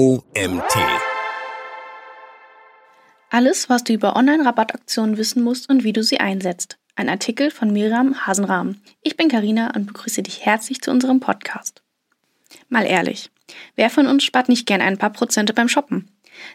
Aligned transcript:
OMT. 0.00 0.78
Alles, 3.28 3.68
was 3.68 3.84
du 3.84 3.92
über 3.92 4.16
Online-Rabattaktionen 4.16 5.18
wissen 5.18 5.42
musst 5.42 5.68
und 5.68 5.84
wie 5.84 5.92
du 5.92 6.02
sie 6.02 6.20
einsetzt. 6.20 6.78
Ein 6.96 7.10
Artikel 7.10 7.50
von 7.50 7.70
Miriam 7.70 8.26
Hasenrahm. 8.26 8.80
Ich 9.02 9.18
bin 9.18 9.28
Karina 9.28 9.74
und 9.76 9.84
begrüße 9.84 10.22
dich 10.22 10.46
herzlich 10.46 10.80
zu 10.80 10.90
unserem 10.90 11.20
Podcast. 11.20 11.82
Mal 12.70 12.86
ehrlich, 12.86 13.30
wer 13.76 13.90
von 13.90 14.06
uns 14.06 14.24
spart 14.24 14.48
nicht 14.48 14.66
gern 14.66 14.80
ein 14.80 14.96
paar 14.96 15.10
Prozente 15.10 15.52
beim 15.52 15.68
Shoppen? 15.68 16.08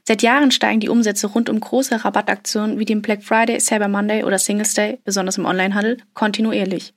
Seit 0.05 0.23
Jahren 0.23 0.49
steigen 0.49 0.79
die 0.79 0.89
Umsätze 0.89 1.27
rund 1.27 1.47
um 1.47 1.59
große 1.59 2.03
Rabattaktionen 2.03 2.79
wie 2.79 2.85
den 2.85 3.03
Black 3.03 3.23
Friday, 3.23 3.59
Cyber 3.59 3.89
Monday 3.89 4.23
oder 4.23 4.39
Singles 4.39 4.73
Day, 4.73 4.97
besonders 5.03 5.37
im 5.37 5.45
Onlinehandel, 5.45 5.97
kontinuierlich. 6.15 6.95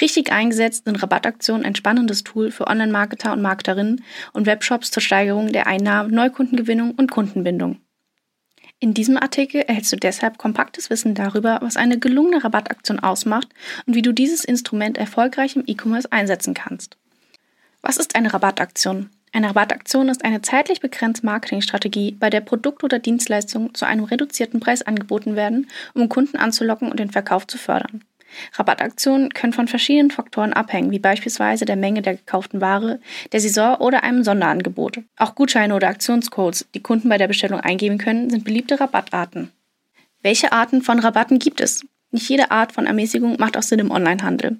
Richtig 0.00 0.30
eingesetzt 0.30 0.84
sind 0.84 1.02
Rabattaktionen 1.02 1.64
ein 1.64 1.74
spannendes 1.74 2.22
Tool 2.22 2.50
für 2.50 2.66
Online-Marketer 2.66 3.32
und 3.32 3.42
Marketerinnen 3.42 4.04
und 4.32 4.46
Webshops 4.46 4.90
zur 4.90 5.02
Steigerung 5.02 5.52
der 5.52 5.66
Einnahmen, 5.66 6.12
Neukundengewinnung 6.12 6.92
und 6.92 7.10
Kundenbindung. 7.10 7.80
In 8.78 8.92
diesem 8.92 9.16
Artikel 9.16 9.62
erhältst 9.62 9.92
du 9.92 9.96
deshalb 9.96 10.36
kompaktes 10.36 10.90
Wissen 10.90 11.14
darüber, 11.14 11.60
was 11.62 11.78
eine 11.78 11.98
gelungene 11.98 12.44
Rabattaktion 12.44 13.00
ausmacht 13.00 13.48
und 13.86 13.94
wie 13.94 14.02
du 14.02 14.12
dieses 14.12 14.44
Instrument 14.44 14.98
erfolgreich 14.98 15.56
im 15.56 15.64
E-Commerce 15.66 16.12
einsetzen 16.12 16.52
kannst. 16.52 16.98
Was 17.80 17.96
ist 17.96 18.16
eine 18.16 18.34
Rabattaktion? 18.34 19.08
Eine 19.32 19.48
Rabattaktion 19.48 20.08
ist 20.10 20.24
eine 20.24 20.42
zeitlich 20.42 20.80
begrenzte 20.80 21.24
Marketingstrategie, 21.24 22.12
bei 22.12 22.28
der 22.28 22.42
Produkte 22.42 22.84
oder 22.84 22.98
Dienstleistungen 22.98 23.74
zu 23.74 23.86
einem 23.86 24.04
reduzierten 24.04 24.60
Preis 24.60 24.82
angeboten 24.82 25.36
werden, 25.36 25.68
um 25.94 26.10
Kunden 26.10 26.36
anzulocken 26.36 26.90
und 26.90 27.00
den 27.00 27.10
Verkauf 27.10 27.46
zu 27.46 27.56
fördern. 27.56 28.02
Rabattaktionen 28.54 29.30
können 29.30 29.52
von 29.52 29.68
verschiedenen 29.68 30.10
Faktoren 30.10 30.52
abhängen, 30.52 30.90
wie 30.90 30.98
beispielsweise 30.98 31.64
der 31.64 31.76
Menge 31.76 32.02
der 32.02 32.16
gekauften 32.16 32.60
Ware, 32.60 33.00
der 33.32 33.40
Saison 33.40 33.76
oder 33.76 34.02
einem 34.02 34.24
Sonderangebot. 34.24 35.00
Auch 35.16 35.34
Gutscheine 35.34 35.74
oder 35.74 35.88
Aktionscodes, 35.88 36.66
die 36.74 36.82
Kunden 36.82 37.08
bei 37.08 37.18
der 37.18 37.28
Bestellung 37.28 37.60
eingeben 37.60 37.98
können, 37.98 38.30
sind 38.30 38.44
beliebte 38.44 38.80
Rabattarten. 38.80 39.50
Welche 40.22 40.52
Arten 40.52 40.82
von 40.82 40.98
Rabatten 40.98 41.38
gibt 41.38 41.60
es? 41.60 41.84
Nicht 42.10 42.28
jede 42.28 42.50
Art 42.50 42.72
von 42.72 42.86
Ermäßigung 42.86 43.36
macht 43.38 43.56
auch 43.56 43.62
Sinn 43.62 43.78
im 43.78 43.90
Onlinehandel. 43.90 44.58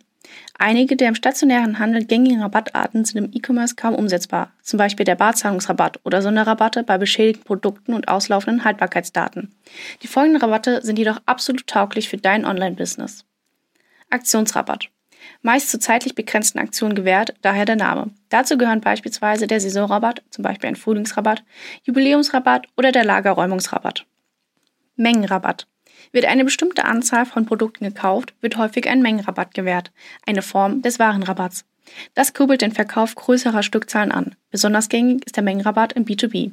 Einige 0.58 0.96
der 0.96 1.08
im 1.08 1.14
stationären 1.14 1.78
Handel 1.78 2.04
gängigen 2.04 2.40
Rabattarten 2.40 3.04
sind 3.04 3.18
im 3.18 3.30
E-Commerce 3.32 3.74
kaum 3.76 3.94
umsetzbar, 3.94 4.52
zum 4.62 4.78
Beispiel 4.78 5.04
der 5.04 5.14
Barzahlungsrabatt 5.14 6.00
oder 6.04 6.22
Sonderrabatte 6.22 6.82
bei 6.82 6.98
beschädigten 6.98 7.44
Produkten 7.44 7.94
und 7.94 8.08
auslaufenden 8.08 8.64
Haltbarkeitsdaten. 8.64 9.54
Die 10.02 10.06
folgenden 10.06 10.40
Rabatte 10.40 10.80
sind 10.82 10.98
jedoch 10.98 11.20
absolut 11.26 11.66
tauglich 11.66 12.08
für 12.08 12.16
dein 12.16 12.44
Online-Business. 12.44 13.24
Aktionsrabatt. 14.10 14.90
Meist 15.42 15.70
zu 15.70 15.78
zeitlich 15.78 16.14
begrenzten 16.14 16.58
Aktionen 16.58 16.94
gewährt, 16.94 17.34
daher 17.42 17.64
der 17.64 17.76
Name. 17.76 18.10
Dazu 18.28 18.56
gehören 18.58 18.80
beispielsweise 18.80 19.46
der 19.46 19.60
Saisonrabatt, 19.60 20.22
zum 20.30 20.42
Beispiel 20.42 20.68
ein 20.68 20.76
Frühlingsrabatt, 20.76 21.44
Jubiläumsrabatt 21.84 22.66
oder 22.76 22.92
der 22.92 23.04
Lagerräumungsrabatt. 23.04 24.06
Mengenrabatt. 24.96 25.66
Wird 26.12 26.26
eine 26.26 26.44
bestimmte 26.44 26.84
Anzahl 26.84 27.26
von 27.26 27.46
Produkten 27.46 27.84
gekauft, 27.84 28.34
wird 28.40 28.56
häufig 28.56 28.88
ein 28.88 29.02
Mengenrabatt 29.02 29.54
gewährt, 29.54 29.92
eine 30.26 30.42
Form 30.42 30.82
des 30.82 30.98
Warenrabatts. 30.98 31.64
Das 32.14 32.34
kurbelt 32.34 32.62
den 32.62 32.72
Verkauf 32.72 33.14
größerer 33.14 33.62
Stückzahlen 33.62 34.12
an. 34.12 34.34
Besonders 34.50 34.88
gängig 34.88 35.24
ist 35.26 35.36
der 35.36 35.44
Mengenrabatt 35.44 35.92
im 35.92 36.04
B2B. 36.04 36.52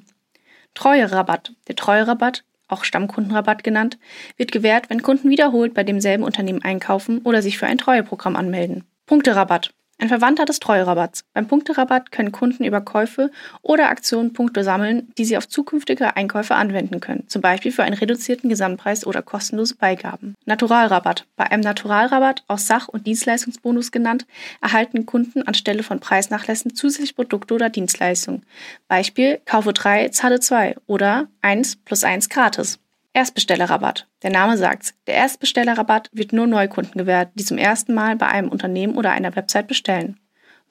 Treuerabatt. 0.74 1.54
Der 1.68 1.76
Treuerabatt 1.76 2.44
auch 2.74 2.84
Stammkundenrabatt 2.84 3.64
genannt, 3.64 3.98
wird 4.38 4.52
gewährt, 4.52 4.90
wenn 4.90 5.02
Kunden 5.02 5.30
wiederholt 5.30 5.74
bei 5.74 5.84
demselben 5.84 6.24
Unternehmen 6.24 6.64
einkaufen 6.64 7.20
oder 7.20 7.42
sich 7.42 7.58
für 7.58 7.68
ein 7.68 7.78
Treueprogramm 7.78 8.36
anmelden. 8.36 8.84
Punkterabatt. 9.06 9.74
Ein 10.04 10.10
Verwandter 10.10 10.44
des 10.44 10.60
Treuerabatts. 10.60 11.24
Beim 11.34 11.48
Punkterabatt 11.48 12.12
können 12.12 12.34
Kunden 12.34 12.66
über 12.66 12.82
Käufe 12.82 13.32
oder 13.62 13.88
Aktionen 13.88 14.34
Punkte 14.34 14.66
sammeln, 14.66 15.08
die 15.18 15.24
sie 15.24 15.38
auf 15.38 15.48
zukünftige 15.48 16.18
Einkäufe 16.18 16.56
anwenden 16.56 17.00
können, 17.00 17.24
zum 17.30 17.42
Beispiel 17.42 17.72
für 17.72 17.84
einen 17.84 17.96
reduzierten 17.96 18.50
Gesamtpreis 18.50 19.08
oder 19.08 19.22
kostenlose 19.22 19.76
Beigaben. 19.76 20.36
Naturalrabatt. 20.44 21.26
Bei 21.38 21.50
einem 21.50 21.64
Naturalrabatt, 21.64 22.44
auch 22.50 22.58
Sach- 22.58 22.90
und 22.90 23.08
Dienstleistungsbonus 23.08 23.94
genannt, 23.94 24.26
erhalten 24.62 25.06
Kunden 25.06 25.44
anstelle 25.44 25.84
von 25.84 26.02
Preisnachlässen 26.02 26.76
zusätzlich 26.76 27.16
Produkte 27.16 27.54
oder 27.54 27.70
Dienstleistungen. 27.70 28.46
Beispiel 28.90 29.40
Kaufe 29.46 29.72
3, 29.72 30.10
zahle 30.10 30.42
2 30.42 30.76
oder 30.86 31.30
1 31.42 31.78
plus 31.78 32.04
1 32.04 32.28
gratis. 32.28 32.78
Erstbestellerrabatt. 33.14 34.08
Der 34.24 34.32
Name 34.32 34.58
sagt's. 34.58 34.96
Der 35.06 35.14
Erstbestellerrabatt 35.16 36.10
wird 36.14 36.34
nur 36.34 36.48
Neukunden 36.48 36.98
gewährt, 36.98 37.30
die 37.36 37.46
zum 37.46 37.60
ersten 37.60 37.94
Mal 37.94 38.16
bei 38.16 38.28
einem 38.28 38.50
Unternehmen 38.50 38.96
oder 38.96 39.12
einer 39.12 39.36
Website 39.36 39.68
bestellen. 39.68 40.20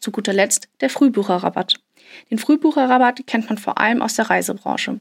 Zu 0.00 0.10
guter 0.10 0.32
Letzt 0.32 0.68
der 0.80 0.90
Frühbucherrabatt. 0.90 1.74
Den 2.30 2.38
Frühbucherrabatt 2.38 3.26
kennt 3.28 3.48
man 3.48 3.58
vor 3.58 3.78
allem 3.78 4.02
aus 4.02 4.14
der 4.14 4.28
Reisebranche. 4.28 4.98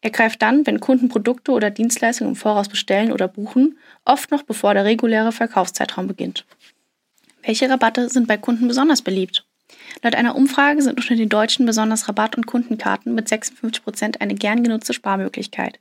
Er 0.00 0.10
greift 0.10 0.42
dann, 0.42 0.66
wenn 0.66 0.80
Kunden 0.80 1.08
Produkte 1.08 1.52
oder 1.52 1.70
Dienstleistungen 1.70 2.32
im 2.32 2.36
Voraus 2.36 2.68
bestellen 2.68 3.12
oder 3.12 3.28
buchen, 3.28 3.78
oft 4.04 4.32
noch 4.32 4.42
bevor 4.42 4.74
der 4.74 4.84
reguläre 4.84 5.30
Verkaufszeitraum 5.30 6.08
beginnt. 6.08 6.44
Welche 7.44 7.70
Rabatte 7.70 8.08
sind 8.08 8.26
bei 8.26 8.36
Kunden 8.36 8.66
besonders 8.66 9.02
beliebt? 9.02 9.46
Laut 10.02 10.14
einer 10.14 10.34
Umfrage 10.34 10.82
sind 10.82 10.98
unter 10.98 11.14
den 11.14 11.28
Deutschen 11.28 11.66
besonders 11.66 12.08
Rabatt- 12.08 12.36
und 12.36 12.46
Kundenkarten 12.46 13.14
mit 13.14 13.28
56 13.28 13.84
Prozent 13.84 14.20
eine 14.20 14.34
gern 14.34 14.64
genutzte 14.64 14.94
Sparmöglichkeit, 14.94 15.78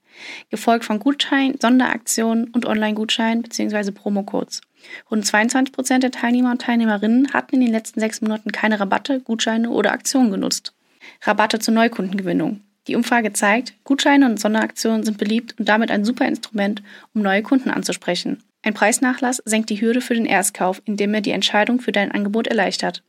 gefolgt 0.50 0.86
von 0.86 1.00
Gutscheinen, 1.00 1.60
Sonderaktionen 1.60 2.50
und 2.50 2.66
Online-Gutscheinen 2.66 3.42
bzw. 3.42 3.92
Promocodes. 3.92 4.62
Rund 5.10 5.26
22 5.26 5.74
Prozent 5.74 6.04
der 6.04 6.12
Teilnehmer 6.12 6.52
und 6.52 6.62
Teilnehmerinnen 6.62 7.34
hatten 7.34 7.56
in 7.56 7.62
den 7.62 7.72
letzten 7.72 8.00
sechs 8.00 8.22
Monaten 8.22 8.52
keine 8.52 8.80
Rabatte, 8.80 9.20
Gutscheine 9.20 9.70
oder 9.70 9.92
Aktionen 9.92 10.32
genutzt. 10.32 10.74
Rabatte 11.22 11.60
zur 11.60 11.74
Neukundengewinnung. 11.74 12.62
Die 12.88 12.96
Umfrage 12.96 13.32
zeigt, 13.34 13.74
Gutscheine 13.84 14.26
und 14.26 14.40
Sonderaktionen 14.40 15.04
sind 15.04 15.18
beliebt 15.18 15.56
und 15.60 15.70
damit 15.70 15.92
ein 15.92 16.04
super 16.04 16.28
Instrument, 16.28 16.82
um 17.14 17.22
neue 17.22 17.44
Kunden 17.44 17.70
anzusprechen. 17.70 18.44
Ein 18.64 18.74
Preisnachlass 18.74 19.42
senkt 19.46 19.70
die 19.70 19.82
Hürde 19.82 20.02
für 20.02 20.14
den 20.14 20.26
Erstkauf, 20.26 20.82
indem 20.86 21.14
er 21.14 21.22
die 21.22 21.32
Entscheidung 21.32 21.80
für 21.80 21.92
dein 21.92 22.12
Angebot 22.12 22.48
erleichtert. 22.48 23.04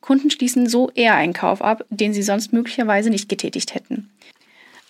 Kunden 0.00 0.30
schließen 0.30 0.68
so 0.68 0.90
eher 0.94 1.14
einen 1.14 1.32
Kauf 1.32 1.62
ab, 1.62 1.84
den 1.90 2.12
sie 2.12 2.22
sonst 2.22 2.52
möglicherweise 2.52 3.10
nicht 3.10 3.28
getätigt 3.28 3.74
hätten. 3.74 4.10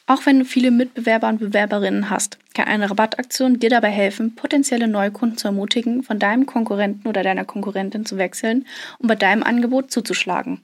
Auch 0.06 0.26
wenn 0.26 0.40
du 0.40 0.44
viele 0.44 0.72
Mitbewerber 0.72 1.28
und 1.28 1.38
Bewerberinnen 1.38 2.10
hast, 2.10 2.38
kann 2.52 2.66
eine 2.66 2.90
Rabattaktion 2.90 3.60
dir 3.60 3.70
dabei 3.70 3.90
helfen, 3.90 4.34
potenzielle 4.34 4.88
Neukunden 4.88 5.38
zu 5.38 5.46
ermutigen, 5.48 6.02
von 6.02 6.18
deinem 6.18 6.46
Konkurrenten 6.46 7.06
oder 7.08 7.22
deiner 7.22 7.44
Konkurrentin 7.44 8.04
zu 8.04 8.18
wechseln 8.18 8.66
und 8.98 9.06
bei 9.06 9.14
deinem 9.14 9.44
Angebot 9.44 9.92
zuzuschlagen. 9.92 10.62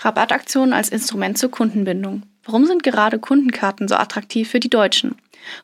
Rabattaktionen 0.00 0.72
als 0.72 0.88
Instrument 0.88 1.38
zur 1.38 1.50
Kundenbindung. 1.50 2.22
Warum 2.44 2.66
sind 2.66 2.82
gerade 2.82 3.18
Kundenkarten 3.18 3.86
so 3.86 3.94
attraktiv 3.94 4.50
für 4.50 4.60
die 4.60 4.70
Deutschen? 4.70 5.14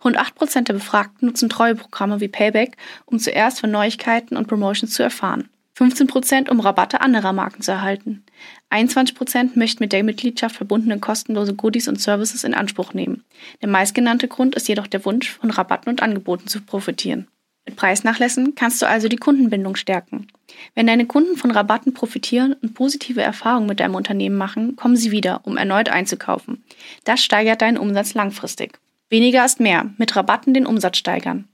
Rund 0.04 0.18
8% 0.18 0.62
der 0.62 0.74
Befragten 0.74 1.26
nutzen 1.26 1.48
Treueprogramme 1.48 2.20
wie 2.20 2.28
Payback, 2.28 2.76
um 3.06 3.18
zuerst 3.18 3.60
von 3.60 3.70
Neuigkeiten 3.70 4.36
und 4.36 4.46
Promotions 4.46 4.92
zu 4.92 5.02
erfahren. 5.02 5.48
15 5.76 6.06
Prozent, 6.06 6.48
um 6.48 6.60
Rabatte 6.60 7.02
anderer 7.02 7.34
Marken 7.34 7.60
zu 7.60 7.70
erhalten. 7.70 8.24
21 8.70 9.14
Prozent 9.14 9.56
möchten 9.58 9.84
mit 9.84 9.92
der 9.92 10.04
Mitgliedschaft 10.04 10.56
verbundene 10.56 10.98
kostenlose 10.98 11.54
Goodies 11.54 11.86
und 11.86 12.00
Services 12.00 12.44
in 12.44 12.54
Anspruch 12.54 12.94
nehmen. 12.94 13.24
Der 13.60 13.68
meistgenannte 13.68 14.26
Grund 14.26 14.54
ist 14.54 14.68
jedoch 14.68 14.86
der 14.86 15.04
Wunsch, 15.04 15.30
von 15.30 15.50
Rabatten 15.50 15.90
und 15.90 16.02
Angeboten 16.02 16.46
zu 16.46 16.62
profitieren. 16.62 17.28
Mit 17.66 17.76
Preisnachlässen 17.76 18.54
kannst 18.54 18.80
du 18.80 18.86
also 18.88 19.08
die 19.08 19.18
Kundenbindung 19.18 19.76
stärken. 19.76 20.28
Wenn 20.74 20.86
deine 20.86 21.04
Kunden 21.04 21.36
von 21.36 21.50
Rabatten 21.50 21.92
profitieren 21.92 22.54
und 22.54 22.72
positive 22.72 23.20
Erfahrungen 23.20 23.66
mit 23.66 23.80
deinem 23.80 23.96
Unternehmen 23.96 24.38
machen, 24.38 24.76
kommen 24.76 24.96
sie 24.96 25.10
wieder, 25.10 25.42
um 25.44 25.58
erneut 25.58 25.90
einzukaufen. 25.90 26.64
Das 27.04 27.22
steigert 27.22 27.60
deinen 27.60 27.76
Umsatz 27.76 28.14
langfristig. 28.14 28.78
Weniger 29.10 29.44
ist 29.44 29.60
mehr. 29.60 29.90
Mit 29.98 30.16
Rabatten 30.16 30.54
den 30.54 30.64
Umsatz 30.64 30.96
steigern. 30.96 31.48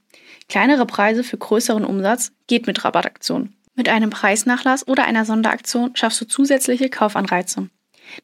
Kleinere 0.48 0.86
Preise 0.86 1.24
für 1.24 1.38
größeren 1.38 1.84
Umsatz 1.84 2.30
geht 2.46 2.68
mit 2.68 2.84
Rabattaktionen. 2.84 3.56
Mit 3.74 3.88
einem 3.88 4.10
Preisnachlass 4.10 4.86
oder 4.86 5.04
einer 5.04 5.24
Sonderaktion 5.24 5.96
schaffst 5.96 6.20
du 6.20 6.26
zusätzliche 6.26 6.90
Kaufanreize. 6.90 7.70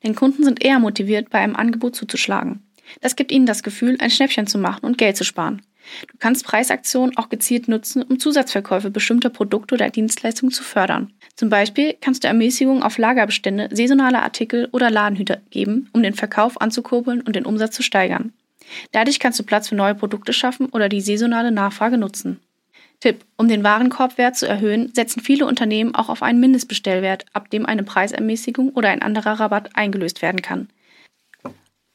Denn 0.03 0.15
Kunden 0.15 0.45
sind 0.45 0.63
eher 0.63 0.79
motiviert, 0.79 1.31
bei 1.31 1.39
einem 1.39 1.57
Angebot 1.57 1.97
zuzuschlagen. 1.97 2.63
Das 3.01 3.17
gibt 3.17 3.33
ihnen 3.33 3.47
das 3.47 3.63
Gefühl, 3.63 3.97
ein 4.01 4.11
Schnäppchen 4.11 4.47
zu 4.47 4.59
machen 4.59 4.85
und 4.85 4.99
Geld 4.99 5.17
zu 5.17 5.25
sparen. 5.25 5.63
Du 6.07 6.19
kannst 6.19 6.45
Preisaktionen 6.45 7.17
auch 7.17 7.31
gezielt 7.31 7.69
nutzen, 7.69 8.03
um 8.03 8.19
Zusatzverkäufe 8.19 8.91
bestimmter 8.91 9.31
Produkte 9.31 9.75
oder 9.75 9.89
Dienstleistungen 9.89 10.53
zu 10.53 10.63
fördern. 10.63 11.13
Zum 11.35 11.49
Beispiel 11.49 11.97
kannst 11.99 12.25
du 12.25 12.29
Ermäßigungen 12.29 12.83
auf 12.83 12.99
Lagerbestände, 12.99 13.69
saisonale 13.73 14.23
Artikel 14.23 14.69
oder 14.73 14.91
Ladenhüter 14.91 15.41
geben, 15.51 15.89
um 15.93 16.03
den 16.03 16.15
Verkauf 16.15 16.61
anzukurbeln 16.61 17.23
und 17.23 17.37
den 17.37 17.47
Umsatz 17.47 17.75
zu 17.75 17.83
steigern. 17.83 18.33
Dadurch 18.93 19.19
kannst 19.19 19.39
du 19.39 19.45
Platz 19.45 19.69
für 19.69 19.77
neue 19.77 19.95
Produkte 19.95 20.35
schaffen 20.35 20.67
oder 20.67 20.91
die 20.91 21.01
saisonale 21.01 21.53
Nachfrage 21.53 21.97
nutzen. 21.97 22.41
Tipp: 23.01 23.25
Um 23.37 23.49
den 23.49 23.63
Warenkorbwert 23.63 24.37
zu 24.37 24.47
erhöhen, 24.47 24.93
setzen 24.95 25.21
viele 25.21 25.47
Unternehmen 25.47 25.95
auch 25.95 26.09
auf 26.09 26.23
einen 26.23 26.41
Mindestbestellwert, 26.41 27.27
ab 27.33 27.51
dem 27.51 27.65
eine 27.65 27.85
Preisermäßigung 27.85 28.71
oder 28.71 28.89
ein 28.89 29.03
anderer 29.03 29.39
Rabatt 29.39 29.77
eingelöst 29.77 30.21
werden 30.21 30.43
kann. 30.43 30.69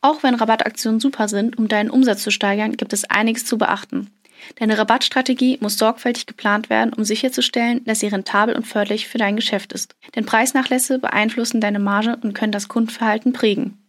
Auch 0.02 0.24
wenn 0.24 0.36
Rabattaktionen 0.36 1.00
super 1.00 1.28
sind, 1.28 1.58
um 1.58 1.68
deinen 1.68 1.90
Umsatz 1.90 2.24
zu 2.24 2.32
steigern, 2.32 2.76
gibt 2.76 2.94
es 2.94 3.06
einiges 3.06 3.46
zu 3.46 3.58
beachten. 3.58 4.10
Deine 4.56 4.78
Rabattstrategie 4.78 5.58
muss 5.62 5.78
sorgfältig 5.78 6.26
geplant 6.26 6.70
werden, 6.70 6.94
um 6.94 7.04
sicherzustellen, 7.04 7.84
dass 7.86 8.02
sie 8.02 8.08
rentabel 8.08 8.56
und 8.56 8.68
förderlich 8.68 9.08
für 9.08 9.18
dein 9.18 9.36
Geschäft 9.36 9.72
ist. 9.74 9.96
Denn 10.16 10.26
Preisnachlässe 10.26 11.00
beeinflussen 11.00 11.62
deine 11.62 11.80
Marge 11.80 12.18
und 12.22 12.34
können 12.34 12.52
das 12.52 12.68
Kundenverhalten 12.68 13.34
prägen. 13.34 13.83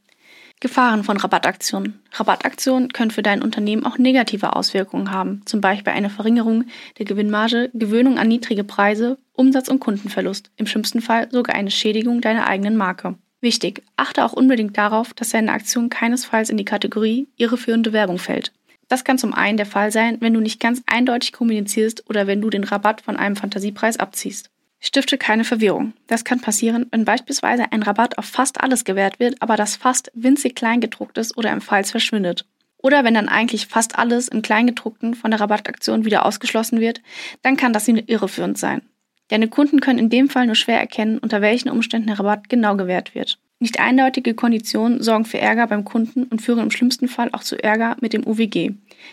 Gefahren 0.65 1.05
von 1.05 1.19
Rabattaktionen. 1.19 2.01
Rabattaktionen 2.15 2.91
können 2.91 3.11
für 3.11 3.23
dein 3.23 3.43
Unternehmen 3.43 3.85
auch 3.85 3.99
negative 3.99 4.57
Auswirkungen 4.57 5.11
haben, 5.11 5.43
zum 5.45 5.61
Beispiel 5.61 5.93
eine 5.93 6.09
Verringerung 6.09 6.65
der 6.99 7.05
Gewinnmarge, 7.05 7.69
Gewöhnung 7.75 8.19
an 8.19 8.29
niedrige 8.29 8.65
Preise, 8.65 9.19
Umsatz- 9.35 9.69
und 9.69 9.81
Kundenverlust, 9.81 10.51
im 10.57 10.67
schlimmsten 10.67 11.03
Fall 11.03 11.29
sogar 11.31 11.55
eine 11.55 11.71
Schädigung 11.71 12.23
deiner 12.23 12.47
eigenen 12.47 12.79
Marke. 12.79 13.17
Wichtig, 13.43 13.83
achte 13.99 14.25
auch 14.25 14.33
unbedingt 14.33 14.79
darauf, 14.79 15.13
dass 15.13 15.29
deine 15.29 15.53
Aktion 15.53 15.91
keinesfalls 15.91 16.49
in 16.49 16.57
die 16.57 16.65
Kategorie 16.65 17.29
irreführende 17.37 17.93
Werbung 17.93 18.17
fällt. 18.17 18.51
Das 18.89 19.05
kann 19.05 19.19
zum 19.19 19.35
einen 19.35 19.59
der 19.59 19.67
Fall 19.67 19.93
sein, 19.93 20.17
wenn 20.21 20.33
du 20.33 20.41
nicht 20.41 20.61
ganz 20.61 20.83
eindeutig 20.87 21.35
kommunizierst 21.35 22.09
oder 22.09 22.27
wenn 22.27 22.41
du 22.41 22.49
den 22.49 22.65
Rabatt 22.65 23.03
von 23.03 23.19
einem 23.19 23.37
Fantasiepreis 23.37 23.99
abziehst. 23.99 24.49
Stifte 24.87 25.17
keine 25.17 25.45
Verwirrung. 25.45 25.95
Das 26.09 26.25
kann 26.25 26.41
passieren, 26.41 26.87
wenn 26.91 27.07
beispielsweise 27.07 27.73
ein 27.73 27.83
Rabatt 27.83 28.19
auf 28.19 28.27
fast 28.27 28.63
alles 28.63 28.85
gewährt 28.85 29.19
wird, 29.19 29.41
aber 29.41 29.57
das 29.57 29.77
fast 29.77 30.13
winzig 30.15 30.55
klein 30.55 30.81
gedruckt 30.81 31.17
ist 31.17 31.39
oder 31.39 31.51
im 31.53 31.63
Falls 31.63 31.91
verschwindet. 31.91 32.45
Oder 32.77 33.03
wenn 33.03 33.15
dann 33.15 33.31
eigentlich 33.31 33.67
fast 33.67 33.99
alles 33.99 34.29
im 34.29 34.43
Kleingedruckten 34.43 35.15
von 35.15 35.31
der 35.31 35.41
Rabattaktion 35.41 36.05
wieder 36.05 36.27
ausgeschlossen 36.27 36.81
wird, 36.81 37.01
dann 37.41 37.57
kann 37.57 37.73
das 37.73 37.89
irreführend 37.89 38.59
sein. 38.59 38.83
Deine 39.29 39.49
Kunden 39.49 39.81
können 39.81 39.99
in 39.99 40.11
dem 40.11 40.29
Fall 40.29 40.45
nur 40.45 40.55
schwer 40.55 40.81
erkennen, 40.81 41.17
unter 41.17 41.41
welchen 41.41 41.71
Umständen 41.71 42.09
der 42.09 42.19
Rabatt 42.19 42.51
genau 42.51 42.77
gewährt 42.77 43.15
wird. 43.15 43.39
Nicht 43.59 43.81
eindeutige 43.81 44.35
Konditionen 44.35 45.03
sorgen 45.03 45.25
für 45.25 45.39
Ärger 45.39 45.67
beim 45.67 45.87
Kunden 45.87 46.25
und 46.25 46.43
führen 46.43 46.59
im 46.59 46.71
schlimmsten 46.71 47.09
Fall 47.09 47.31
auch 47.33 47.43
zu 47.43 47.57
Ärger 47.57 47.97
mit 48.03 48.13
dem 48.13 48.27
UWG, 48.27 48.73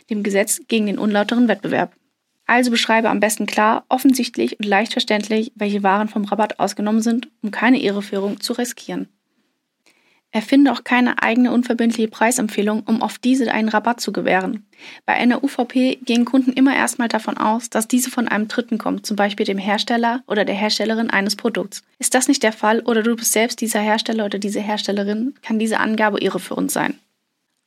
dem 0.09 0.21
Gesetz 0.21 0.59
gegen 0.67 0.87
den 0.87 0.99
unlauteren 0.99 1.47
Wettbewerb. 1.47 1.93
Also 2.51 2.69
beschreibe 2.69 3.09
am 3.09 3.21
besten 3.21 3.45
klar, 3.45 3.85
offensichtlich 3.87 4.59
und 4.59 4.65
leicht 4.65 4.91
verständlich, 4.91 5.53
welche 5.55 5.83
Waren 5.83 6.09
vom 6.09 6.25
Rabatt 6.25 6.59
ausgenommen 6.59 7.01
sind, 7.01 7.29
um 7.41 7.49
keine 7.49 7.81
Irreführung 7.81 8.41
zu 8.41 8.51
riskieren. 8.51 9.07
Erfinde 10.31 10.73
auch 10.73 10.83
keine 10.83 11.23
eigene 11.23 11.53
unverbindliche 11.53 12.09
Preisempfehlung, 12.09 12.83
um 12.85 13.01
auf 13.01 13.19
diese 13.19 13.49
einen 13.53 13.69
Rabatt 13.69 14.01
zu 14.01 14.11
gewähren. 14.11 14.65
Bei 15.05 15.13
einer 15.13 15.45
UVP 15.45 15.99
gehen 16.03 16.25
Kunden 16.25 16.51
immer 16.51 16.75
erstmal 16.75 17.07
davon 17.07 17.37
aus, 17.37 17.69
dass 17.69 17.87
diese 17.87 18.11
von 18.11 18.27
einem 18.27 18.49
Dritten 18.49 18.77
kommt, 18.77 19.05
zum 19.05 19.15
Beispiel 19.15 19.45
dem 19.45 19.57
Hersteller 19.57 20.21
oder 20.27 20.43
der 20.43 20.55
Herstellerin 20.55 21.09
eines 21.09 21.37
Produkts. 21.37 21.83
Ist 21.99 22.15
das 22.15 22.27
nicht 22.27 22.43
der 22.43 22.51
Fall 22.51 22.81
oder 22.81 23.01
du 23.01 23.15
bist 23.15 23.31
selbst 23.31 23.61
dieser 23.61 23.79
Hersteller 23.79 24.25
oder 24.25 24.39
diese 24.39 24.59
Herstellerin, 24.59 25.35
kann 25.41 25.57
diese 25.57 25.79
Angabe 25.79 26.19
irreführend 26.19 26.69
sein. 26.69 26.99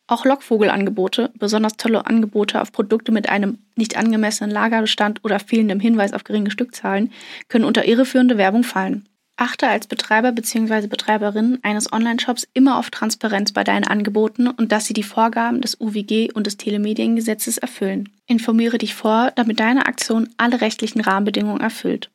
Auch 0.06 0.26
Lockvogelangebote, 0.26 1.30
besonders 1.38 1.78
tolle 1.78 2.06
Angebote 2.06 2.60
auf 2.60 2.72
Produkte 2.72 3.10
mit 3.10 3.30
einem 3.30 3.58
nicht 3.74 3.96
angemessenen 3.96 4.50
Lagerbestand 4.50 5.24
oder 5.24 5.40
fehlendem 5.40 5.80
Hinweis 5.80 6.12
auf 6.12 6.24
geringe 6.24 6.50
Stückzahlen, 6.50 7.10
können 7.48 7.64
unter 7.64 7.86
irreführende 7.86 8.36
Werbung 8.36 8.64
fallen. 8.64 9.08
Achte 9.36 9.66
als 9.66 9.88
Betreiber 9.88 10.30
bzw. 10.30 10.86
Betreiberin 10.86 11.58
eines 11.62 11.92
Online-Shops 11.92 12.46
immer 12.54 12.78
auf 12.78 12.90
Transparenz 12.90 13.50
bei 13.52 13.64
deinen 13.64 13.84
Angeboten 13.84 14.46
und 14.46 14.70
dass 14.70 14.84
sie 14.84 14.94
die 14.94 15.02
Vorgaben 15.02 15.60
des 15.60 15.80
UWG 15.80 16.30
und 16.32 16.46
des 16.46 16.56
Telemediengesetzes 16.56 17.58
erfüllen. 17.58 18.10
Informiere 18.26 18.78
dich 18.78 18.94
vor, 18.94 19.32
damit 19.34 19.58
deine 19.58 19.86
Aktion 19.86 20.28
alle 20.36 20.60
rechtlichen 20.60 21.00
Rahmenbedingungen 21.00 21.62
erfüllt. 21.62 22.10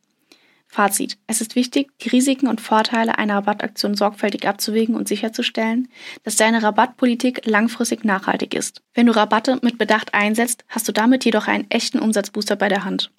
Fazit. 0.72 1.18
Es 1.26 1.42
ist 1.42 1.56
wichtig, 1.56 1.90
die 2.00 2.10
Risiken 2.10 2.48
und 2.48 2.62
Vorteile 2.62 3.18
einer 3.18 3.38
Rabattaktion 3.38 3.96
sorgfältig 3.96 4.48
abzuwägen 4.48 4.96
und 4.96 5.08
sicherzustellen, 5.08 5.88
dass 6.24 6.36
deine 6.36 6.62
Rabattpolitik 6.62 7.48
langfristig 7.48 8.06
nachhaltig 8.06 8.54
ist. 8.54 8.84
Wenn 8.94 9.08
du 9.08 9.16
Rabatte 9.16 9.58
mit 9.64 9.80
Bedacht 9.80 10.14
einsetzt, 10.14 10.64
hast 10.68 10.88
du 10.88 10.92
damit 10.92 11.26
jedoch 11.26 11.48
einen 11.48 11.70
echten 11.72 11.98
Umsatzbooster 11.98 12.56
bei 12.56 12.70
der 12.70 12.86
Hand. 12.86 13.10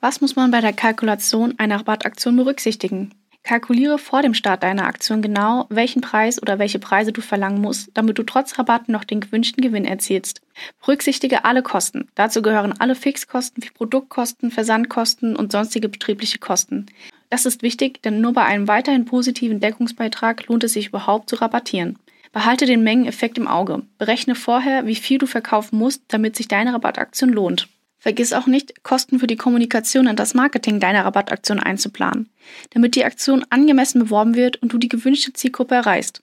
Was 0.00 0.20
muss 0.20 0.36
man 0.36 0.52
bei 0.52 0.60
der 0.60 0.72
Kalkulation 0.72 1.58
einer 1.58 1.80
Rabattaktion 1.80 2.36
berücksichtigen? 2.36 3.12
Kalkuliere 3.46 3.98
vor 3.98 4.22
dem 4.22 4.34
Start 4.34 4.64
deiner 4.64 4.86
Aktion 4.86 5.22
genau, 5.22 5.66
welchen 5.68 6.00
Preis 6.00 6.42
oder 6.42 6.58
welche 6.58 6.80
Preise 6.80 7.12
du 7.12 7.20
verlangen 7.20 7.60
musst, 7.60 7.90
damit 7.94 8.18
du 8.18 8.24
trotz 8.24 8.58
Rabatt 8.58 8.88
noch 8.88 9.04
den 9.04 9.20
gewünschten 9.20 9.62
Gewinn 9.62 9.84
erzielst. 9.84 10.42
Berücksichtige 10.80 11.44
alle 11.44 11.62
Kosten. 11.62 12.08
Dazu 12.16 12.42
gehören 12.42 12.74
alle 12.80 12.96
Fixkosten 12.96 13.62
wie 13.62 13.70
Produktkosten, 13.70 14.50
Versandkosten 14.50 15.36
und 15.36 15.52
sonstige 15.52 15.88
betriebliche 15.88 16.38
Kosten. 16.38 16.86
Das 17.30 17.46
ist 17.46 17.62
wichtig, 17.62 18.02
denn 18.02 18.20
nur 18.20 18.32
bei 18.32 18.44
einem 18.44 18.66
weiterhin 18.66 19.04
positiven 19.04 19.60
Deckungsbeitrag 19.60 20.48
lohnt 20.48 20.64
es 20.64 20.72
sich 20.72 20.88
überhaupt 20.88 21.30
zu 21.30 21.36
rabattieren. 21.36 22.00
Behalte 22.32 22.66
den 22.66 22.82
Mengeneffekt 22.82 23.38
im 23.38 23.46
Auge. 23.46 23.82
Berechne 23.98 24.34
vorher, 24.34 24.86
wie 24.86 24.96
viel 24.96 25.18
du 25.18 25.26
verkaufen 25.26 25.78
musst, 25.78 26.02
damit 26.08 26.34
sich 26.34 26.48
deine 26.48 26.74
Rabattaktion 26.74 27.30
lohnt. 27.30 27.68
Vergiss 28.06 28.32
auch 28.32 28.46
nicht, 28.46 28.84
Kosten 28.84 29.18
für 29.18 29.26
die 29.26 29.34
Kommunikation 29.34 30.06
und 30.06 30.20
das 30.20 30.32
Marketing 30.32 30.78
deiner 30.78 31.04
Rabattaktion 31.04 31.58
einzuplanen, 31.58 32.30
damit 32.70 32.94
die 32.94 33.04
Aktion 33.04 33.44
angemessen 33.50 33.98
beworben 33.98 34.36
wird 34.36 34.62
und 34.62 34.72
du 34.72 34.78
die 34.78 34.88
gewünschte 34.88 35.32
Zielgruppe 35.32 35.74
erreichst. 35.74 36.22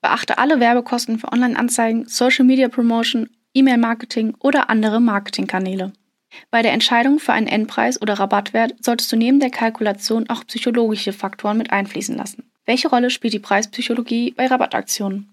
Beachte 0.00 0.38
alle 0.38 0.58
Werbekosten 0.58 1.20
für 1.20 1.30
Online-Anzeigen, 1.30 2.08
Social 2.08 2.44
Media 2.44 2.66
Promotion, 2.66 3.30
E-Mail-Marketing 3.54 4.34
oder 4.40 4.70
andere 4.70 5.00
Marketingkanäle. 5.00 5.92
Bei 6.50 6.62
der 6.62 6.72
Entscheidung 6.72 7.20
für 7.20 7.32
einen 7.32 7.46
Endpreis 7.46 8.02
oder 8.02 8.14
Rabattwert 8.14 8.84
solltest 8.84 9.12
du 9.12 9.16
neben 9.16 9.38
der 9.38 9.50
Kalkulation 9.50 10.28
auch 10.30 10.44
psychologische 10.48 11.12
Faktoren 11.12 11.58
mit 11.58 11.70
einfließen 11.70 12.16
lassen. 12.16 12.50
Welche 12.66 12.88
Rolle 12.88 13.08
spielt 13.08 13.34
die 13.34 13.38
Preispsychologie 13.38 14.32
bei 14.32 14.48
Rabattaktionen? 14.48 15.28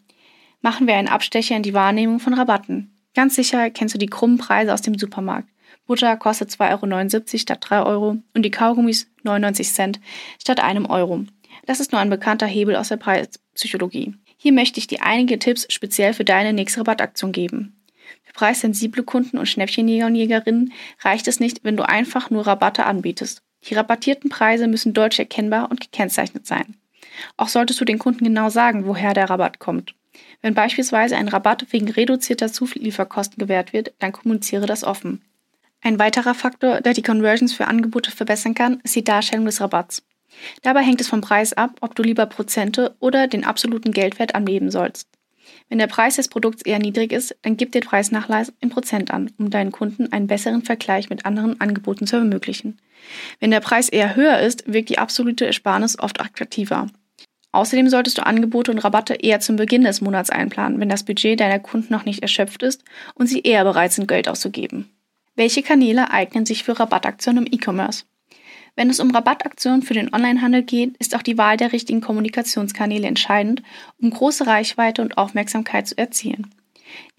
Machen 0.62 0.86
wir 0.86 0.94
einen 0.94 1.08
Abstecher 1.08 1.56
in 1.56 1.64
die 1.64 1.74
Wahrnehmung 1.74 2.20
von 2.20 2.36
Rabatten. 2.36 2.96
Ganz 3.16 3.34
sicher 3.34 3.72
kennst 3.72 3.96
du 3.96 3.98
die 3.98 4.06
krummen 4.06 4.38
Preise 4.38 4.72
aus 4.72 4.84
dem 4.84 4.96
Supermarkt. 4.96 5.50
Butter 5.88 6.18
kostet 6.18 6.50
2,79 6.52 7.34
Euro 7.34 7.40
statt 7.40 7.58
3 7.62 7.84
Euro 7.84 8.18
und 8.34 8.44
die 8.44 8.52
Kaugummis 8.52 9.10
99 9.24 9.74
Cent 9.74 10.00
statt 10.40 10.60
einem 10.60 10.86
Euro. 10.86 11.24
Das 11.66 11.80
ist 11.80 11.92
nur 11.92 12.02
ein 12.02 12.10
bekannter 12.10 12.46
Hebel 12.46 12.76
aus 12.76 12.90
der 12.90 12.98
Preispsychologie. 12.98 14.14
Hier 14.38 14.54
möchte 14.54 14.80
ich 14.80 14.88
dir 14.88 15.04
einige 15.04 15.40
Tipps 15.40 15.66
speziell 15.70 16.14
für 16.14 16.26
deine 16.26 16.54
nächste 16.54 16.82
Rabattaktion 16.82 17.32
geben. 17.32 17.82
Für 18.24 18.34
preissensible 18.34 19.04
Kunden 19.04 19.38
und 19.38 19.48
Schnäppchenjäger 19.48 20.06
und 20.06 20.16
Jägerinnen 20.16 20.74
reicht 21.02 21.28
es 21.28 21.40
nicht, 21.40 21.64
wenn 21.64 21.78
du 21.78 21.88
einfach 21.88 22.30
nur 22.30 22.46
Rabatte 22.46 22.86
anbietest. 22.86 23.42
Die 23.66 23.74
rabattierten 23.74 24.30
Preise 24.30 24.68
müssen 24.68 24.94
deutlich 24.94 25.20
erkennbar 25.20 25.72
und 25.72 25.82
gekennzeichnet 25.82 26.46
sein. 26.46 26.76
Auch 27.36 27.48
solltest 27.48 27.82
du 27.82 27.86
den 27.86 27.98
Kunden 27.98 28.24
genau 28.24 28.50
sagen, 28.50 28.86
woher 28.86 29.14
der 29.14 29.30
Rabatt 29.30 29.60
kommt. 29.60 29.96
Wenn 30.42 30.54
beispielsweise 30.54 31.18
ein 31.18 31.28
Rabatt 31.28 31.66
wegen 31.72 31.90
reduzierter 31.90 32.52
Zulieferkosten 32.52 33.40
gewährt 33.40 33.74
wird, 33.74 33.94
dann 34.00 34.12
kommuniziere 34.12 34.66
das 34.66 34.84
offen. 34.84 35.22
Ein 35.82 36.00
weiterer 36.00 36.34
Faktor, 36.34 36.82
der 36.82 36.94
die 36.94 37.04
Conversions 37.04 37.54
für 37.54 37.68
Angebote 37.68 38.12
verbessern 38.12 38.56
kann, 38.56 38.80
ist 38.84 38.96
die 38.96 39.04
Darstellung 39.04 39.46
des 39.46 39.62
Rabatts. 39.62 40.04
Dabei 40.62 40.82
hängt 40.82 41.02
es 41.02 41.08
vom 41.08 41.22
Preis 41.22 41.54
ab, 41.54 41.78
ob 41.82 41.96
du 41.96 42.04
lieber 42.04 42.26
Prozente 42.26 42.96
oder 43.00 43.28
den 43.28 43.46
absoluten 43.46 43.92
Geldwert 43.92 44.36
anleben 44.36 44.72
sollst. 44.72 45.08
Wenn 45.70 45.80
der 45.80 45.88
Preis 45.88 46.18
des 46.18 46.28
Produkts 46.28 46.62
eher 46.62 46.80
niedrig 46.80 47.12
ist, 47.12 47.36
dann 47.42 47.58
gib 47.58 47.72
den 47.72 47.82
Preisnachlass 47.84 48.54
in 48.60 48.70
Prozent 48.70 49.12
an, 49.12 49.32
um 49.38 49.50
deinen 49.50 49.72
Kunden 49.72 50.12
einen 50.12 50.28
besseren 50.28 50.64
Vergleich 50.64 51.10
mit 51.10 51.26
anderen 51.26 51.60
Angeboten 51.62 52.06
zu 52.06 52.18
ermöglichen. 52.18 52.80
Wenn 53.40 53.52
der 53.52 53.60
Preis 53.60 53.90
eher 53.90 54.16
höher 54.16 54.40
ist, 54.40 54.72
wirkt 54.72 54.90
die 54.90 54.98
absolute 54.98 55.46
Ersparnis 55.46 56.00
oft 56.00 56.20
attraktiver. 56.20 56.88
Außerdem 57.54 57.90
solltest 57.90 58.18
du 58.18 58.26
Angebote 58.26 58.72
und 58.72 58.80
Rabatte 58.80 59.16
eher 59.16 59.40
zum 59.40 59.56
Beginn 59.56 59.84
des 59.84 60.02
Monats 60.02 60.30
einplanen, 60.30 60.80
wenn 60.80 60.90
das 60.90 61.06
Budget 61.06 61.40
deiner 61.40 61.60
Kunden 61.60 61.94
noch 61.94 62.06
nicht 62.06 62.22
erschöpft 62.22 62.62
ist 62.62 62.84
und 63.16 63.28
sie 63.28 63.42
eher 63.42 63.64
bereit 63.64 63.94
sind, 63.94 64.08
Geld 64.08 64.28
auszugeben. 64.28 64.97
Welche 65.38 65.62
Kanäle 65.62 66.10
eignen 66.10 66.48
sich 66.48 66.64
für 66.64 66.80
Rabattaktionen 66.80 67.46
im 67.46 67.54
E-Commerce? 67.54 68.06
Wenn 68.76 68.90
es 68.90 69.00
um 69.00 69.12
Rabattaktionen 69.12 69.84
für 69.84 69.94
den 69.94 70.12
Onlinehandel 70.12 70.64
geht, 70.64 70.98
ist 70.98 71.16
auch 71.16 71.22
die 71.22 71.38
Wahl 71.38 71.58
der 71.58 71.74
richtigen 71.74 72.02
Kommunikationskanäle 72.02 73.08
entscheidend, 73.08 73.62
um 74.02 74.10
große 74.10 74.48
Reichweite 74.48 75.04
und 75.04 75.20
Aufmerksamkeit 75.20 75.88
zu 75.88 75.96
erzielen. 75.96 76.56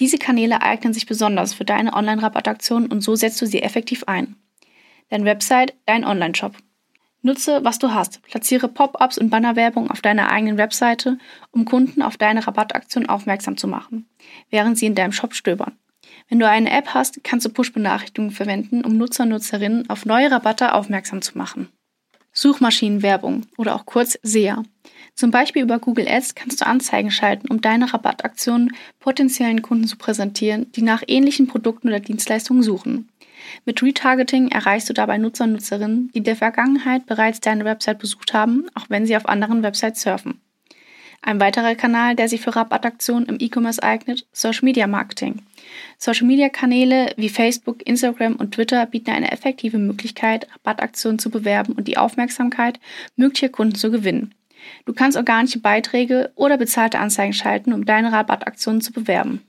Diese 0.00 0.18
Kanäle 0.18 0.62
eignen 0.62 0.92
sich 0.92 1.06
besonders 1.06 1.54
für 1.54 1.64
deine 1.64 1.92
Online-Rabattaktion 1.92 2.86
und 2.86 3.02
so 3.02 3.14
setzt 3.14 3.40
du 3.40 3.46
sie 3.46 3.62
effektiv 3.62 4.02
ein. 4.08 4.34
Dein 5.10 5.24
Website, 5.24 5.74
dein 5.86 6.04
Online-Shop. 6.04 6.56
Nutze, 7.22 7.60
was 7.62 7.78
du 7.78 7.94
hast. 7.94 8.20
Platziere 8.22 8.66
Pop-ups 8.66 9.18
und 9.18 9.30
Bannerwerbung 9.30 9.92
auf 9.92 10.00
deiner 10.00 10.32
eigenen 10.32 10.58
Webseite, 10.58 11.18
um 11.52 11.64
Kunden 11.64 12.02
auf 12.02 12.16
deine 12.16 12.44
Rabattaktion 12.44 13.08
aufmerksam 13.08 13.56
zu 13.56 13.68
machen, 13.68 14.08
während 14.50 14.76
sie 14.76 14.86
in 14.86 14.96
deinem 14.96 15.12
Shop 15.12 15.34
stöbern. 15.34 15.78
Wenn 16.28 16.38
du 16.38 16.48
eine 16.48 16.70
App 16.70 16.88
hast, 16.94 17.24
kannst 17.24 17.46
du 17.46 17.50
Push-Benachrichtigungen 17.50 18.32
verwenden, 18.32 18.84
um 18.84 18.96
Nutzer 18.96 19.22
und 19.22 19.30
Nutzerinnen 19.30 19.88
auf 19.88 20.04
neue 20.04 20.30
Rabatte 20.30 20.74
aufmerksam 20.74 21.22
zu 21.22 21.38
machen. 21.38 21.68
Suchmaschinenwerbung 22.32 23.46
oder 23.56 23.74
auch 23.74 23.86
kurz 23.86 24.18
SEA. 24.22 24.62
Zum 25.14 25.30
Beispiel 25.30 25.62
über 25.62 25.78
Google 25.78 26.06
Ads 26.06 26.34
kannst 26.34 26.60
du 26.60 26.66
Anzeigen 26.66 27.10
schalten, 27.10 27.48
um 27.50 27.60
deine 27.60 27.92
Rabattaktionen 27.92 28.72
potenziellen 29.00 29.62
Kunden 29.62 29.88
zu 29.88 29.96
präsentieren, 29.96 30.70
die 30.72 30.82
nach 30.82 31.02
ähnlichen 31.06 31.48
Produkten 31.48 31.88
oder 31.88 31.98
Dienstleistungen 31.98 32.62
suchen. 32.62 33.08
Mit 33.64 33.82
Retargeting 33.82 34.48
erreichst 34.48 34.88
du 34.88 34.92
dabei 34.92 35.18
Nutzer 35.18 35.44
und 35.44 35.52
Nutzerinnen, 35.52 36.10
die 36.12 36.18
in 36.18 36.24
der 36.24 36.36
Vergangenheit 36.36 37.06
bereits 37.06 37.40
deine 37.40 37.64
Website 37.64 37.98
besucht 37.98 38.34
haben, 38.34 38.66
auch 38.74 38.86
wenn 38.88 39.06
sie 39.06 39.16
auf 39.16 39.28
anderen 39.28 39.62
Websites 39.62 40.02
surfen. 40.02 40.40
Ein 41.20 41.40
weiterer 41.40 41.74
Kanal, 41.74 42.14
der 42.14 42.28
sich 42.28 42.40
für 42.40 42.54
Rabattaktionen 42.54 43.28
im 43.28 43.36
E-Commerce 43.40 43.82
eignet, 43.82 44.26
Social 44.32 44.64
Media 44.64 44.86
Marketing. 44.86 45.42
Social 45.98 46.26
Media 46.26 46.48
Kanäle 46.48 47.12
wie 47.16 47.28
Facebook, 47.28 47.86
Instagram 47.86 48.36
und 48.36 48.54
Twitter 48.54 48.86
bieten 48.86 49.10
eine 49.10 49.32
effektive 49.32 49.78
Möglichkeit, 49.78 50.46
Rabattaktionen 50.54 51.18
zu 51.18 51.30
bewerben 51.30 51.72
und 51.72 51.88
die 51.88 51.98
Aufmerksamkeit 51.98 52.78
möglicher 53.16 53.48
Kunden 53.48 53.74
zu 53.74 53.90
gewinnen. 53.90 54.34
Du 54.84 54.92
kannst 54.92 55.16
organische 55.16 55.60
Beiträge 55.60 56.32
oder 56.34 56.56
bezahlte 56.56 56.98
Anzeigen 56.98 57.32
schalten, 57.32 57.72
um 57.72 57.84
deine 57.84 58.12
Rabattaktionen 58.12 58.80
zu 58.80 58.92
bewerben. 58.92 59.42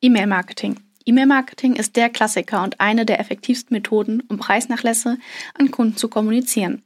E-Mail-Marketing. 0.00 0.76
E-Mail-Marketing 1.06 1.76
ist 1.76 1.96
der 1.96 2.10
Klassiker 2.10 2.62
und 2.62 2.80
eine 2.80 3.06
der 3.06 3.18
effektivsten 3.18 3.74
Methoden, 3.74 4.22
um 4.28 4.38
Preisnachlässe 4.38 5.18
an 5.54 5.70
Kunden 5.70 5.96
zu 5.96 6.08
kommunizieren. 6.08 6.82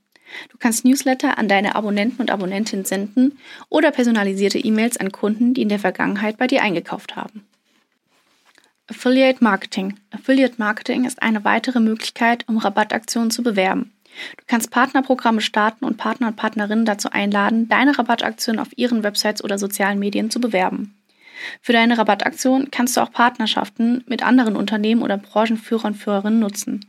Du 0.50 0.58
kannst 0.58 0.84
Newsletter 0.84 1.38
an 1.38 1.48
deine 1.48 1.74
Abonnenten 1.74 2.20
und 2.20 2.30
Abonnentinnen 2.30 2.84
senden 2.84 3.38
oder 3.68 3.90
personalisierte 3.90 4.58
E-Mails 4.58 4.96
an 4.96 5.12
Kunden, 5.12 5.54
die 5.54 5.62
in 5.62 5.68
der 5.68 5.78
Vergangenheit 5.78 6.38
bei 6.38 6.46
dir 6.46 6.62
eingekauft 6.62 7.16
haben. 7.16 7.44
Affiliate 8.88 9.42
Marketing. 9.42 9.94
Affiliate 10.10 10.56
Marketing 10.58 11.04
ist 11.04 11.22
eine 11.22 11.44
weitere 11.44 11.80
Möglichkeit, 11.80 12.44
um 12.48 12.58
Rabattaktionen 12.58 13.30
zu 13.30 13.42
bewerben. 13.42 13.92
Du 14.36 14.44
kannst 14.46 14.70
Partnerprogramme 14.70 15.40
starten 15.40 15.84
und 15.84 15.96
Partner 15.96 16.28
und 16.28 16.36
Partnerinnen 16.36 16.84
dazu 16.84 17.10
einladen, 17.10 17.68
deine 17.68 17.98
Rabattaktionen 17.98 18.60
auf 18.60 18.68
ihren 18.76 19.02
Websites 19.02 19.42
oder 19.42 19.58
sozialen 19.58 19.98
Medien 19.98 20.30
zu 20.30 20.40
bewerben. 20.40 20.94
Für 21.60 21.72
deine 21.72 21.98
Rabattaktion 21.98 22.70
kannst 22.70 22.96
du 22.96 23.00
auch 23.00 23.10
Partnerschaften 23.10 24.04
mit 24.06 24.22
anderen 24.22 24.56
Unternehmen 24.56 25.02
oder 25.02 25.16
Branchenführern 25.16 25.92
und 25.92 25.98
Führerinnen 25.98 26.40
nutzen. 26.40 26.86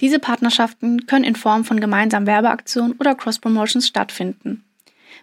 Diese 0.00 0.18
Partnerschaften 0.18 1.06
können 1.06 1.24
in 1.24 1.36
Form 1.36 1.64
von 1.64 1.80
gemeinsamen 1.80 2.26
Werbeaktionen 2.26 2.96
oder 2.98 3.14
Cross-Promotions 3.14 3.86
stattfinden. 3.86 4.64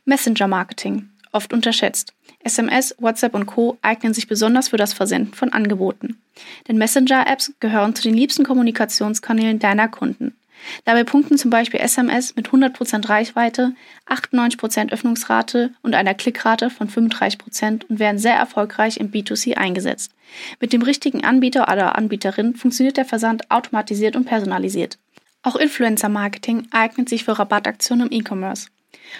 Messenger-Marketing, 0.03 1.09
oft 1.31 1.53
unterschätzt. 1.53 2.13
SMS, 2.43 2.95
WhatsApp 2.99 3.33
und 3.33 3.45
Co. 3.45 3.77
eignen 3.81 4.13
sich 4.13 4.27
besonders 4.27 4.69
für 4.69 4.77
das 4.77 4.93
Versenden 4.93 5.33
von 5.33 5.53
Angeboten. 5.53 6.21
Denn 6.67 6.77
Messenger-Apps 6.77 7.53
gehören 7.59 7.95
zu 7.95 8.03
den 8.03 8.13
liebsten 8.13 8.43
Kommunikationskanälen 8.43 9.59
deiner 9.59 9.87
Kunden. 9.87 10.35
Dabei 10.83 11.03
punkten 11.03 11.37
zum 11.37 11.51
Beispiel 11.51 11.79
SMS 11.79 12.35
mit 12.35 12.49
100% 12.49 13.07
Reichweite, 13.09 13.73
98% 14.07 14.91
Öffnungsrate 14.91 15.71
und 15.81 15.95
einer 15.95 16.13
Klickrate 16.13 16.69
von 16.69 16.89
35% 16.89 17.85
und 17.87 17.99
werden 17.99 18.17
sehr 18.17 18.35
erfolgreich 18.35 18.97
im 18.97 19.11
B2C 19.11 19.55
eingesetzt. 19.55 20.11
Mit 20.59 20.73
dem 20.73 20.81
richtigen 20.81 21.23
Anbieter 21.23 21.71
oder 21.71 21.97
Anbieterin 21.97 22.55
funktioniert 22.55 22.97
der 22.97 23.05
Versand 23.05 23.51
automatisiert 23.51 24.15
und 24.15 24.25
personalisiert. 24.25 24.97
Auch 25.43 25.55
Influencer-Marketing 25.55 26.67
eignet 26.71 27.07
sich 27.09 27.23
für 27.23 27.37
Rabattaktionen 27.37 28.07
im 28.07 28.19
E-Commerce. 28.19 28.67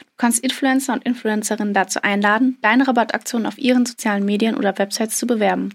Du 0.02 0.14
kannst 0.18 0.44
Influencer 0.44 0.94
und 0.94 1.06
Influencerinnen 1.06 1.74
dazu 1.74 2.02
einladen, 2.02 2.58
deine 2.62 2.88
Rabattaktionen 2.88 3.46
auf 3.46 3.60
ihren 3.60 3.86
sozialen 3.86 4.26
Medien 4.26 4.58
oder 4.58 4.78
Websites 4.78 5.18
zu 5.18 5.28
bewerben. 5.28 5.74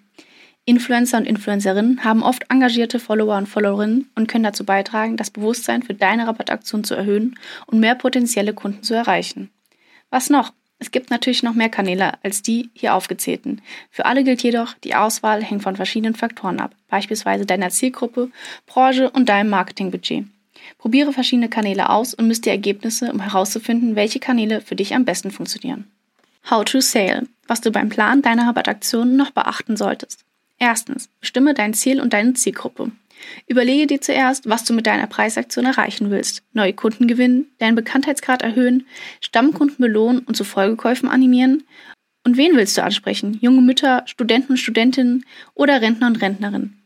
Influencer 0.70 1.18
und 1.18 1.26
Influencerinnen 1.26 2.04
haben 2.04 2.22
oft 2.22 2.44
engagierte 2.48 3.00
Follower 3.00 3.36
und 3.36 3.48
Followerinnen 3.48 4.08
und 4.14 4.28
können 4.28 4.44
dazu 4.44 4.64
beitragen, 4.64 5.16
das 5.16 5.30
Bewusstsein 5.30 5.82
für 5.82 5.94
deine 5.94 6.28
Rabattaktion 6.28 6.84
zu 6.84 6.94
erhöhen 6.94 7.36
und 7.66 7.80
mehr 7.80 7.96
potenzielle 7.96 8.54
Kunden 8.54 8.84
zu 8.84 8.94
erreichen. 8.94 9.50
Was 10.10 10.30
noch? 10.30 10.52
Es 10.78 10.92
gibt 10.92 11.10
natürlich 11.10 11.42
noch 11.42 11.54
mehr 11.54 11.70
Kanäle 11.70 12.22
als 12.22 12.42
die 12.42 12.70
hier 12.72 12.94
aufgezählten. 12.94 13.62
Für 13.90 14.06
alle 14.06 14.22
gilt 14.22 14.44
jedoch, 14.44 14.74
die 14.84 14.94
Auswahl 14.94 15.42
hängt 15.42 15.64
von 15.64 15.74
verschiedenen 15.74 16.14
Faktoren 16.14 16.60
ab, 16.60 16.72
beispielsweise 16.88 17.44
deiner 17.44 17.70
Zielgruppe, 17.70 18.30
Branche 18.66 19.10
und 19.10 19.28
deinem 19.28 19.50
Marketingbudget. 19.50 20.24
Probiere 20.78 21.12
verschiedene 21.12 21.48
Kanäle 21.48 21.90
aus 21.90 22.14
und 22.14 22.28
misst 22.28 22.46
die 22.46 22.50
Ergebnisse, 22.50 23.12
um 23.12 23.18
herauszufinden, 23.18 23.96
welche 23.96 24.20
Kanäle 24.20 24.60
für 24.60 24.76
dich 24.76 24.94
am 24.94 25.04
besten 25.04 25.32
funktionieren. 25.32 25.90
How 26.48 26.64
to 26.64 26.80
Sale. 26.80 27.26
Was 27.48 27.60
du 27.60 27.72
beim 27.72 27.88
Plan 27.88 28.22
deiner 28.22 28.46
Rabattaktionen 28.46 29.16
noch 29.16 29.32
beachten 29.32 29.76
solltest. 29.76 30.24
Erstens, 30.61 31.09
bestimme 31.21 31.55
dein 31.55 31.75
Ziel 31.75 32.00
und 32.00 32.12
deine 32.12 32.35
Zielgruppe. 32.35 32.93
Überlege 33.47 33.87
dir 33.87 34.00
zuerst, 34.00 34.49
was 34.49 34.64
du 34.64 34.75
mit 34.75 34.87
deiner 34.87 35.07
Preisaktion 35.07 35.64
erreichen 35.64 36.11
willst. 36.11 36.43
Neue 36.52 36.75
Kunden 36.75 37.09
gewinnen, 37.09 37.47
deinen 37.59 37.75
Bekanntheitsgrad 37.75 38.43
erhöhen, 38.43 38.87
Stammkunden 39.21 39.79
belohnen 39.79 40.21
und 40.21 40.37
zu 40.37 40.45
Folgekäufen 40.45 41.09
animieren. 41.09 41.64
Und 42.26 42.37
wen 42.37 42.57
willst 42.57 42.76
du 42.76 42.83
ansprechen? 42.83 43.38
Junge 43.40 43.62
Mütter, 43.62 44.02
Studenten 44.07 44.52
und 44.52 44.59
Studentinnen 44.59 45.25
oder 45.55 45.81
Rentner 45.81 46.07
und 46.07 46.21
Rentnerinnen? 46.21 46.76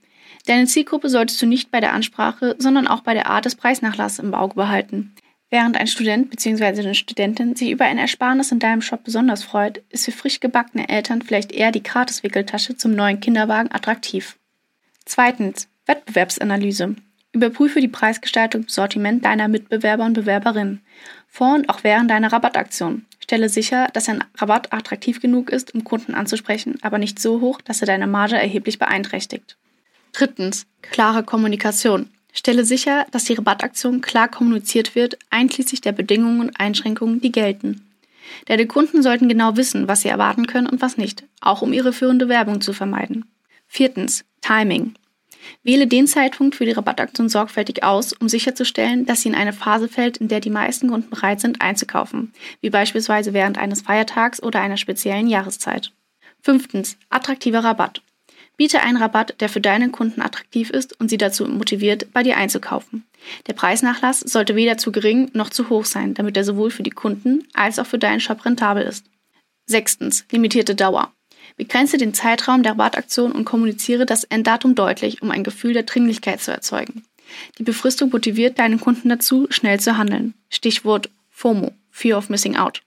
Deine 0.47 0.66
Zielgruppe 0.66 1.09
solltest 1.09 1.43
du 1.43 1.47
nicht 1.47 1.71
bei 1.73 1.81
der 1.81 1.95
Ansprache, 1.95 2.54
sondern 2.59 2.87
auch 2.87 3.00
bei 3.00 3.14
der 3.14 3.28
Art 3.28 3.45
des 3.45 3.57
Preisnachlasses 3.57 4.21
im 4.21 4.35
Auge 4.35 4.54
behalten. 4.54 5.14
Während 5.54 5.76
ein 5.76 5.87
Student 5.87 6.30
bzw. 6.30 6.80
eine 6.80 6.96
Studentin 6.96 7.54
sich 7.54 7.70
über 7.70 7.84
ein 7.84 7.96
Ersparnis 7.96 8.50
in 8.50 8.58
deinem 8.58 8.82
Shop 8.82 9.04
besonders 9.04 9.44
freut, 9.44 9.84
ist 9.88 10.06
für 10.06 10.11
frisch 10.11 10.40
gebackene 10.40 10.88
Eltern 10.88 11.23
vielleicht 11.23 11.52
eher 11.52 11.70
die 11.70 11.84
Gratiswickeltasche 11.84 12.76
zum 12.76 12.96
neuen 12.96 13.20
Kinderwagen 13.20 13.70
attraktiv. 13.70 14.37
Zweitens, 15.04 15.68
Wettbewerbsanalyse. 15.87 16.96
Überprüfe 17.30 17.80
die 17.80 17.87
Preisgestaltung 17.87 18.62
im 18.62 18.68
Sortiment 18.68 19.25
deiner 19.25 19.46
Mitbewerber 19.46 20.04
und 20.04 20.14
Bewerberinnen. 20.14 20.80
Vor 21.28 21.54
und 21.54 21.68
auch 21.68 21.84
während 21.84 22.11
deiner 22.11 22.32
Rabattaktion. 22.32 23.06
Stelle 23.20 23.49
sicher, 23.49 23.87
dass 23.92 24.08
ein 24.08 24.25
Rabatt 24.37 24.73
attraktiv 24.73 25.20
genug 25.20 25.50
ist, 25.50 25.73
um 25.73 25.84
Kunden 25.84 26.16
anzusprechen, 26.16 26.80
aber 26.82 26.99
nicht 26.99 27.20
so 27.20 27.40
hoch, 27.40 27.61
dass 27.61 27.80
er 27.80 27.87
deine 27.87 28.08
Marge 28.08 28.34
erheblich 28.34 28.80
beeinträchtigt. 28.80 29.56
Drittens, 30.11 30.66
klare 30.82 31.23
Kommunikation. 31.23 32.11
Stelle 32.34 32.64
sicher, 32.64 33.06
dass 33.12 33.24
die 33.24 33.34
Rabattaktion 33.34 34.00
klar 34.00 34.28
kommuniziert 34.28 34.94
wird, 34.94 35.16
einschließlich 35.30 35.80
der 35.80 35.92
Bedingungen 35.92 36.40
und 36.40 36.60
Einschränkungen, 36.60 37.20
die 37.20 37.32
gelten. 37.32 37.88
Deine 38.46 38.66
Kunden 38.66 39.02
sollten 39.02 39.28
genau 39.28 39.56
wissen, 39.56 39.86
was 39.86 40.02
sie 40.02 40.08
erwarten 40.08 40.46
können 40.46 40.66
und 40.66 40.82
was 40.82 40.96
nicht, 40.96 41.24
auch 41.40 41.62
um 41.62 41.72
ihre 41.72 41.92
führende 41.92 42.28
Werbung 42.28 42.60
zu 42.60 42.72
vermeiden. 42.72 43.24
Viertens. 43.68 44.24
Timing. 44.40 44.94
Wähle 45.62 45.86
den 45.86 46.06
Zeitpunkt 46.06 46.56
für 46.56 46.64
die 46.64 46.72
Rabattaktion 46.72 47.28
sorgfältig 47.28 47.82
aus, 47.82 48.12
um 48.12 48.28
sicherzustellen, 48.28 49.06
dass 49.06 49.22
sie 49.22 49.28
in 49.28 49.34
eine 49.34 49.52
Phase 49.52 49.88
fällt, 49.88 50.16
in 50.16 50.28
der 50.28 50.40
die 50.40 50.50
meisten 50.50 50.88
Kunden 50.88 51.10
bereit 51.10 51.40
sind 51.40 51.60
einzukaufen, 51.60 52.32
wie 52.60 52.70
beispielsweise 52.70 53.32
während 53.32 53.58
eines 53.58 53.82
Feiertags 53.82 54.42
oder 54.42 54.60
einer 54.60 54.76
speziellen 54.76 55.28
Jahreszeit. 55.28 55.92
Fünftens. 56.42 56.96
Attraktiver 57.10 57.62
Rabatt. 57.62 58.02
Biete 58.56 58.80
einen 58.80 58.96
Rabatt, 58.96 59.34
der 59.40 59.49
für 59.49 59.61
deine 59.61 59.90
Kunden 59.90 60.23
attraktiv 60.23 60.70
ist 60.70 60.99
und 61.00 61.08
sie 61.11 61.18
dazu 61.18 61.44
motiviert, 61.46 62.12
bei 62.12 62.23
dir 62.23 62.37
einzukaufen. 62.37 63.04
Der 63.46 63.54
Preisnachlass 63.54 64.20
sollte 64.20 64.54
weder 64.54 64.78
zu 64.78 64.92
gering 64.92 65.30
noch 65.32 65.50
zu 65.50 65.70
hoch 65.70 65.84
sein, 65.84 66.14
damit 66.14 66.37
er 66.37 66.44
sowohl 66.44 66.70
für 66.70 66.82
die 66.82 66.90
Kunden 66.90 67.46
als 67.52 67.78
auch 67.78 67.87
für 67.87 67.99
deinen 67.99 68.20
Shop 68.20 68.44
rentabel 68.44 68.84
ist. 68.84 69.06
Sechstens, 69.66 70.25
limitierte 70.30 70.75
Dauer. 70.75 71.12
Begrenze 71.56 71.99
den 71.99 72.14
Zeitraum 72.14 72.62
der 72.62 72.73
Rabattaktion 72.73 73.32
und 73.32 73.44
kommuniziere 73.44 74.06
das 74.06 74.25
Enddatum 74.25 74.75
deutlich, 74.75 75.23
um 75.23 75.30
ein 75.30 75.44
Gefühl 75.44 75.73
der 75.73 75.84
Dringlichkeit 75.84 76.40
zu 76.40 76.52
erzeugen. 76.52 77.04
Die 77.58 77.62
Befristung 77.62 78.11
motiviert 78.11 78.58
deinen 78.58 78.80
Kunden 78.80 79.08
dazu, 79.08 79.46
schnell 79.50 79.80
zu 79.80 79.96
handeln. 79.96 80.34
Stichwort 80.49 81.11
FOMO, 81.30 81.73
Fear 81.90 82.18
of 82.18 82.28
Missing 82.28 82.56
Out. 82.56 82.82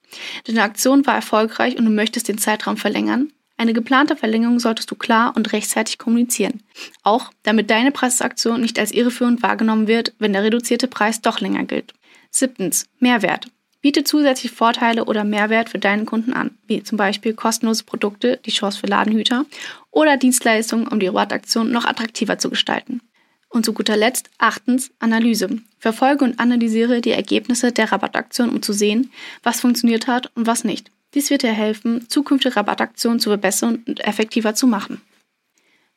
Deine 0.45 0.63
Aktion 0.63 1.05
war 1.05 1.15
erfolgreich 1.15 1.77
und 1.77 1.85
du 1.85 1.91
möchtest 1.91 2.27
den 2.27 2.37
Zeitraum 2.37 2.77
verlängern, 2.77 3.31
eine 3.57 3.73
geplante 3.73 4.15
Verlängerung 4.15 4.59
solltest 4.59 4.89
du 4.91 4.95
klar 4.95 5.33
und 5.35 5.51
rechtzeitig 5.51 5.97
kommunizieren. 5.97 6.61
Auch 7.01 7.31
damit 7.41 7.71
deine 7.71 7.91
Preisaktion 7.91 8.61
nicht 8.61 8.77
als 8.77 8.91
irreführend 8.91 9.41
wahrgenommen 9.41 9.87
wird, 9.87 10.13
wenn 10.19 10.33
der 10.33 10.43
reduzierte 10.43 10.87
Preis 10.87 11.21
doch 11.21 11.39
länger 11.39 11.63
gilt. 11.63 11.93
Siebtens. 12.29 12.87
Mehrwert. 12.99 13.47
Biete 13.81 14.03
zusätzliche 14.03 14.53
Vorteile 14.53 15.05
oder 15.05 15.23
Mehrwert 15.23 15.69
für 15.69 15.79
deinen 15.79 16.05
Kunden 16.05 16.33
an, 16.33 16.51
wie 16.67 16.83
zum 16.83 16.97
Beispiel 16.97 17.33
kostenlose 17.33 17.83
Produkte, 17.83 18.39
die 18.45 18.51
Chance 18.51 18.79
für 18.79 18.87
Ladenhüter 18.87 19.45
oder 19.91 20.17
Dienstleistungen, 20.17 20.87
um 20.87 20.99
die 20.99 21.07
Rabattaktion 21.07 21.71
noch 21.71 21.85
attraktiver 21.85 22.37
zu 22.37 22.49
gestalten. 22.49 23.01
Und 23.49 23.65
zu 23.65 23.73
guter 23.73 23.95
Letzt 23.95 24.29
achtens 24.37 24.91
Analyse. 24.99 25.61
Verfolge 25.79 26.25
und 26.25 26.39
analysiere 26.39 27.01
die 27.01 27.11
Ergebnisse 27.11 27.71
der 27.71 27.91
Rabattaktion, 27.91 28.49
um 28.49 28.61
zu 28.61 28.73
sehen, 28.73 29.11
was 29.41 29.61
funktioniert 29.61 30.07
hat 30.07 30.31
und 30.35 30.47
was 30.47 30.63
nicht. 30.63 30.91
Dies 31.17 31.31
wird 31.31 31.41
dir 31.41 31.51
helfen, 31.51 32.07
zukünftige 32.09 32.55
Rabattaktionen 32.55 33.19
zu 33.19 33.31
verbessern 33.31 33.83
und 33.87 34.01
effektiver 34.01 34.53
zu 34.53 34.67
machen. 34.67 35.01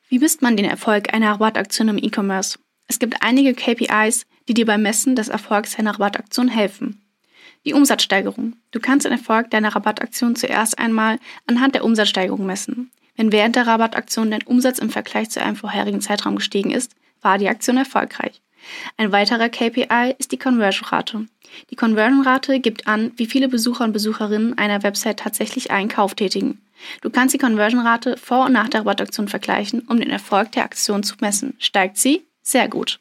Wie 0.08 0.18
misst 0.18 0.40
man 0.40 0.56
den 0.56 0.64
Erfolg 0.64 1.12
einer 1.12 1.32
Rabattaktion 1.32 1.88
im 1.88 1.98
E-Commerce? 1.98 2.58
Es 2.88 2.98
gibt 2.98 3.22
einige 3.22 3.52
KPIs, 3.52 4.24
die 4.48 4.54
dir 4.54 4.64
beim 4.64 4.80
Messen 4.80 5.16
des 5.16 5.28
Erfolgs 5.28 5.78
einer 5.78 5.90
Rabattaktion 5.90 6.48
helfen. 6.48 7.02
Die 7.66 7.74
Umsatzsteigerung. 7.74 8.56
Du 8.70 8.80
kannst 8.80 9.04
den 9.04 9.12
Erfolg 9.12 9.50
deiner 9.50 9.76
Rabattaktion 9.76 10.36
zuerst 10.36 10.78
einmal 10.78 11.18
anhand 11.46 11.74
der 11.74 11.84
Umsatzsteigerung 11.84 12.46
messen. 12.46 12.90
Wenn 13.14 13.30
während 13.30 13.56
der 13.56 13.66
Rabattaktion 13.66 14.30
dein 14.30 14.44
Umsatz 14.44 14.78
im 14.78 14.88
Vergleich 14.88 15.28
zu 15.28 15.42
einem 15.42 15.56
vorherigen 15.56 16.00
Zeitraum 16.00 16.36
gestiegen 16.36 16.70
ist, 16.70 16.92
war 17.20 17.36
die 17.36 17.50
Aktion 17.50 17.76
erfolgreich. 17.76 18.40
Ein 18.96 19.12
weiterer 19.12 19.50
KPI 19.50 20.14
ist 20.16 20.32
die 20.32 20.38
Conversion-Rate. 20.38 21.26
Die 21.70 21.76
Conversion-Rate 21.76 22.60
gibt 22.60 22.86
an, 22.86 23.12
wie 23.16 23.26
viele 23.26 23.48
Besucher 23.48 23.84
und 23.84 23.92
Besucherinnen 23.92 24.56
einer 24.58 24.82
Website 24.82 25.18
tatsächlich 25.18 25.70
einen 25.70 25.88
Kauf 25.88 26.14
tätigen. 26.14 26.60
Du 27.02 27.10
kannst 27.10 27.34
die 27.34 27.38
Conversion-Rate 27.38 28.16
vor 28.16 28.46
und 28.46 28.52
nach 28.52 28.68
der 28.68 28.80
Rabattaktion 28.80 29.28
vergleichen, 29.28 29.80
um 29.88 30.00
den 30.00 30.10
Erfolg 30.10 30.52
der 30.52 30.64
Aktion 30.64 31.02
zu 31.02 31.16
messen. 31.20 31.54
Steigt 31.58 31.98
sie? 31.98 32.24
Sehr 32.42 32.68
gut. 32.68 33.00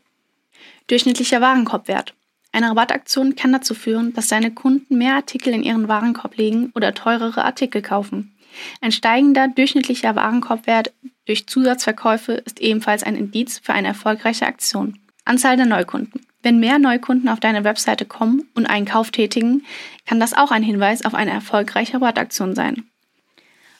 Durchschnittlicher 0.87 1.41
Warenkorbwert. 1.41 2.13
Eine 2.51 2.69
Rabattaktion 2.69 3.35
kann 3.35 3.53
dazu 3.53 3.75
führen, 3.75 4.13
dass 4.13 4.27
deine 4.27 4.51
Kunden 4.51 4.97
mehr 4.97 5.15
Artikel 5.15 5.53
in 5.53 5.63
ihren 5.63 5.87
Warenkorb 5.87 6.35
legen 6.35 6.71
oder 6.75 6.93
teurere 6.93 7.45
Artikel 7.45 7.81
kaufen. 7.81 8.35
Ein 8.81 8.91
steigender 8.91 9.47
durchschnittlicher 9.47 10.15
Warenkorbwert 10.15 10.91
durch 11.25 11.45
Zusatzverkäufe 11.45 12.33
ist 12.33 12.59
ebenfalls 12.59 13.03
ein 13.03 13.15
Indiz 13.15 13.59
für 13.59 13.73
eine 13.73 13.89
erfolgreiche 13.89 14.47
Aktion. 14.47 14.97
Anzahl 15.25 15.57
der 15.57 15.67
Neukunden. 15.67 16.21
Wenn 16.41 16.59
mehr 16.59 16.79
Neukunden 16.79 17.27
auf 17.27 17.39
deine 17.39 17.63
Webseite 17.63 18.05
kommen 18.05 18.47
und 18.55 18.65
einen 18.65 18.85
Kauf 18.85 19.11
tätigen, 19.11 19.65
kann 20.05 20.19
das 20.19 20.33
auch 20.33 20.51
ein 20.51 20.63
Hinweis 20.63 21.03
auf 21.03 21.13
eine 21.13 21.31
erfolgreiche 21.31 21.95
Rabattaktion 21.95 22.55
sein. 22.55 22.89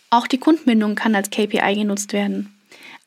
Auch 0.10 0.28
die 0.28 0.40
Kundenbindung 0.40 0.96
kann 0.96 1.16
als 1.16 1.30
KPI 1.30 1.76
genutzt 1.76 2.14
werden. 2.14 2.54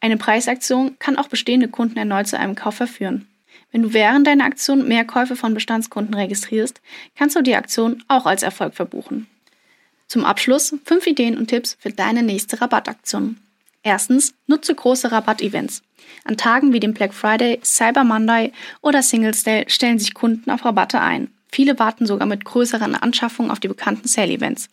Eine 0.00 0.16
Preisaktion 0.16 0.98
kann 0.98 1.16
auch 1.16 1.28
bestehende 1.28 1.68
Kunden 1.68 1.98
erneut 1.98 2.28
zu 2.28 2.38
einem 2.38 2.54
Kauf 2.54 2.76
verführen. 2.76 3.28
Wenn 3.70 3.82
du 3.82 3.92
während 3.92 4.26
deiner 4.26 4.44
Aktion 4.44 4.86
mehr 4.86 5.04
Käufe 5.04 5.36
von 5.36 5.54
Bestandskunden 5.54 6.14
registrierst, 6.14 6.80
kannst 7.16 7.36
du 7.36 7.42
die 7.42 7.56
Aktion 7.56 8.02
auch 8.08 8.26
als 8.26 8.42
Erfolg 8.42 8.74
verbuchen. 8.74 9.26
Zum 10.06 10.24
Abschluss 10.24 10.74
fünf 10.84 11.06
Ideen 11.06 11.38
und 11.38 11.48
Tipps 11.48 11.76
für 11.80 11.90
deine 11.90 12.22
nächste 12.22 12.60
Rabattaktion. 12.60 13.38
Erstens, 13.82 14.34
nutze 14.46 14.74
große 14.74 15.10
Rabattevents. 15.10 15.82
An 16.24 16.36
Tagen 16.36 16.72
wie 16.72 16.80
dem 16.80 16.94
Black 16.94 17.12
Friday, 17.12 17.60
Cyber 17.64 18.04
Monday 18.04 18.52
oder 18.80 19.02
Singles 19.02 19.44
Day 19.44 19.64
stellen 19.68 19.98
sich 19.98 20.14
Kunden 20.14 20.50
auf 20.50 20.64
Rabatte 20.64 21.00
ein. 21.00 21.30
Viele 21.54 21.78
warten 21.78 22.06
sogar 22.06 22.26
mit 22.26 22.46
größeren 22.46 22.94
Anschaffungen 22.94 23.50
auf 23.50 23.60
die 23.60 23.68
bekannten 23.68 24.08
Sale-Events. 24.08 24.68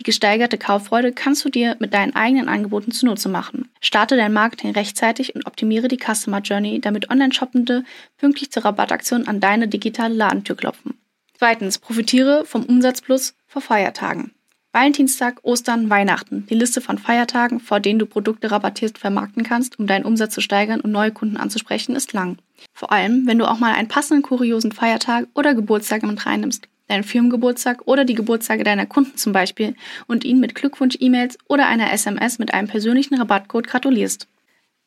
Die 0.00 0.02
gesteigerte 0.02 0.58
Kauffreude 0.58 1.12
kannst 1.12 1.44
du 1.44 1.48
dir 1.48 1.76
mit 1.78 1.94
deinen 1.94 2.16
eigenen 2.16 2.48
Angeboten 2.48 2.90
zunutze 2.90 3.28
machen. 3.28 3.68
Starte 3.80 4.16
dein 4.16 4.32
Marketing 4.32 4.72
rechtzeitig 4.72 5.36
und 5.36 5.46
optimiere 5.46 5.86
die 5.86 5.98
Customer 5.98 6.40
Journey, 6.40 6.80
damit 6.80 7.10
Online-Shoppende 7.10 7.84
pünktlich 8.16 8.50
zur 8.50 8.64
Rabattaktion 8.64 9.28
an 9.28 9.38
deine 9.38 9.68
digitale 9.68 10.14
Ladentür 10.14 10.56
klopfen. 10.56 10.94
Zweitens, 11.38 11.78
profitiere 11.78 12.44
vom 12.44 12.64
Umsatzplus 12.64 13.34
vor 13.46 13.62
Feiertagen. 13.62 14.32
Valentinstag, 14.76 15.38
Ostern, 15.42 15.88
Weihnachten. 15.88 16.46
Die 16.50 16.54
Liste 16.54 16.82
von 16.82 16.98
Feiertagen, 16.98 17.60
vor 17.60 17.80
denen 17.80 17.98
du 17.98 18.04
Produkte 18.04 18.50
rabattiert 18.50 18.98
vermarkten 18.98 19.42
kannst, 19.42 19.78
um 19.78 19.86
deinen 19.86 20.04
Umsatz 20.04 20.34
zu 20.34 20.42
steigern 20.42 20.82
und 20.82 20.92
neue 20.92 21.12
Kunden 21.12 21.38
anzusprechen, 21.38 21.96
ist 21.96 22.12
lang. 22.12 22.36
Vor 22.74 22.92
allem, 22.92 23.26
wenn 23.26 23.38
du 23.38 23.50
auch 23.50 23.58
mal 23.58 23.72
einen 23.72 23.88
passenden 23.88 24.22
kuriosen 24.22 24.72
Feiertag 24.72 25.28
oder 25.32 25.54
Geburtstag 25.54 26.02
mit 26.02 26.26
reinnimmst. 26.26 26.68
Deinen 26.88 27.04
Firmengeburtstag 27.04 27.86
oder 27.86 28.04
die 28.04 28.14
Geburtstage 28.14 28.64
deiner 28.64 28.84
Kunden 28.84 29.16
zum 29.16 29.32
Beispiel 29.32 29.74
und 30.08 30.26
ihnen 30.26 30.40
mit 30.40 30.54
Glückwunsch-E-Mails 30.54 31.38
oder 31.48 31.68
einer 31.68 31.90
SMS 31.90 32.38
mit 32.38 32.52
einem 32.52 32.68
persönlichen 32.68 33.14
Rabattcode 33.14 33.68
gratulierst. 33.68 34.28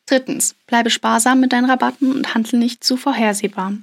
Drittens, 0.05 0.55
bleibe 0.67 0.91
sparsam 0.91 1.39
mit 1.39 1.51
deinen 1.51 1.65
Rabatten 1.65 2.11
und 2.11 2.35
handle 2.35 2.59
nicht 2.59 2.83
zu 2.83 2.95
vorhersehbar. 2.95 3.73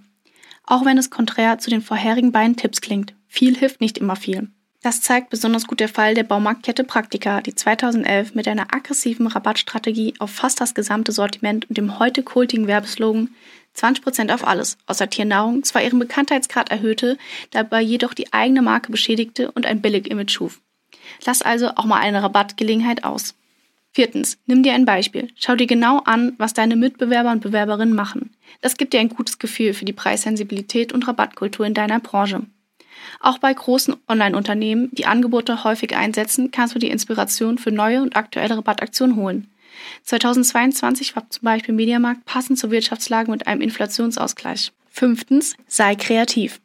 Auch 0.67 0.85
wenn 0.85 0.99
es 0.99 1.11
konträr 1.11 1.59
zu 1.59 1.69
den 1.69 1.83
vorherigen 1.83 2.31
beiden 2.31 2.55
Tipps 2.55 2.81
klingt, 2.81 3.15
viel 3.27 3.57
hilft 3.57 3.81
nicht 3.81 3.99
immer 3.99 4.15
viel. 4.15 4.51
Das 4.87 5.01
zeigt 5.01 5.31
besonders 5.31 5.67
gut 5.67 5.81
der 5.81 5.89
Fall 5.89 6.15
der 6.15 6.23
Baumarktkette 6.23 6.85
Praktika, 6.85 7.41
die 7.41 7.57
2011 7.57 8.37
mit 8.37 8.47
einer 8.47 8.73
aggressiven 8.73 9.27
Rabattstrategie 9.27 10.15
auf 10.21 10.31
fast 10.31 10.61
das 10.61 10.77
gesamte 10.77 11.11
Sortiment 11.11 11.69
und 11.69 11.77
dem 11.77 11.99
heute 11.99 12.23
kultigen 12.23 12.69
Werbeslogan 12.69 13.31
20% 13.77 14.33
auf 14.33 14.47
alles 14.47 14.79
außer 14.87 15.11
Tiernahrung 15.11 15.65
zwar 15.65 15.83
ihren 15.83 15.99
Bekanntheitsgrad 15.99 16.71
erhöhte, 16.71 17.19
dabei 17.51 17.83
jedoch 17.83 18.15
die 18.15 18.33
eigene 18.33 18.63
Marke 18.63 18.93
beschädigte 18.93 19.51
und 19.51 19.67
ein 19.67 19.81
Billig-Image 19.81 20.31
schuf. 20.31 20.61
Lass 21.25 21.43
also 21.43 21.71
auch 21.75 21.85
mal 21.85 21.99
eine 21.99 22.23
Rabattgelegenheit 22.23 23.03
aus. 23.03 23.35
Viertens, 23.91 24.39
nimm 24.47 24.63
dir 24.63 24.75
ein 24.75 24.85
Beispiel. 24.85 25.33
Schau 25.35 25.57
dir 25.57 25.67
genau 25.67 25.99
an, 26.05 26.35
was 26.39 26.55
deine 26.55 26.77
Mitbewerber 26.77 27.33
und 27.33 27.43
Bewerberinnen 27.43 27.97
machen. 27.97 28.37
Das 28.61 28.77
gibt 28.77 28.93
dir 28.93 29.01
ein 29.01 29.09
gutes 29.09 29.41
Gefühl 29.41 29.75
für 29.75 29.85
die 29.85 29.93
Preissensibilität 29.93 30.93
und 30.93 31.09
Rabattkultur 31.09 31.67
in 31.67 31.75
deiner 31.75 31.99
Branche. 31.99 32.43
Auch 33.21 33.39
bei 33.39 33.53
großen 33.53 33.97
Online-Unternehmen, 34.09 34.91
die 34.93 35.07
Angebote 35.07 35.65
häufig 35.65 35.97
einsetzen, 35.97 36.51
kannst 36.51 36.75
du 36.75 36.79
die 36.79 36.91
Inspiration 36.91 37.59
für 37.59 37.73
neue 37.73 38.03
und 38.03 38.17
aktuelle 38.17 38.57
Rabattaktionen 38.57 39.17
holen. 39.17 39.51
2022 40.05 41.17
war 41.17 41.29
zum 41.31 41.45
Beispiel 41.45 41.75
Mediamarkt 41.75 42.25
passend 42.25 42.59
zur 42.59 42.71
Wirtschaftslage 42.71 43.31
mit 43.31 43.47
einem 43.47 43.61
Inflationsausgleich. 43.61 44.73
Fünftens, 44.89 45.55
sei 45.67 45.95
kreativ. 45.95 46.61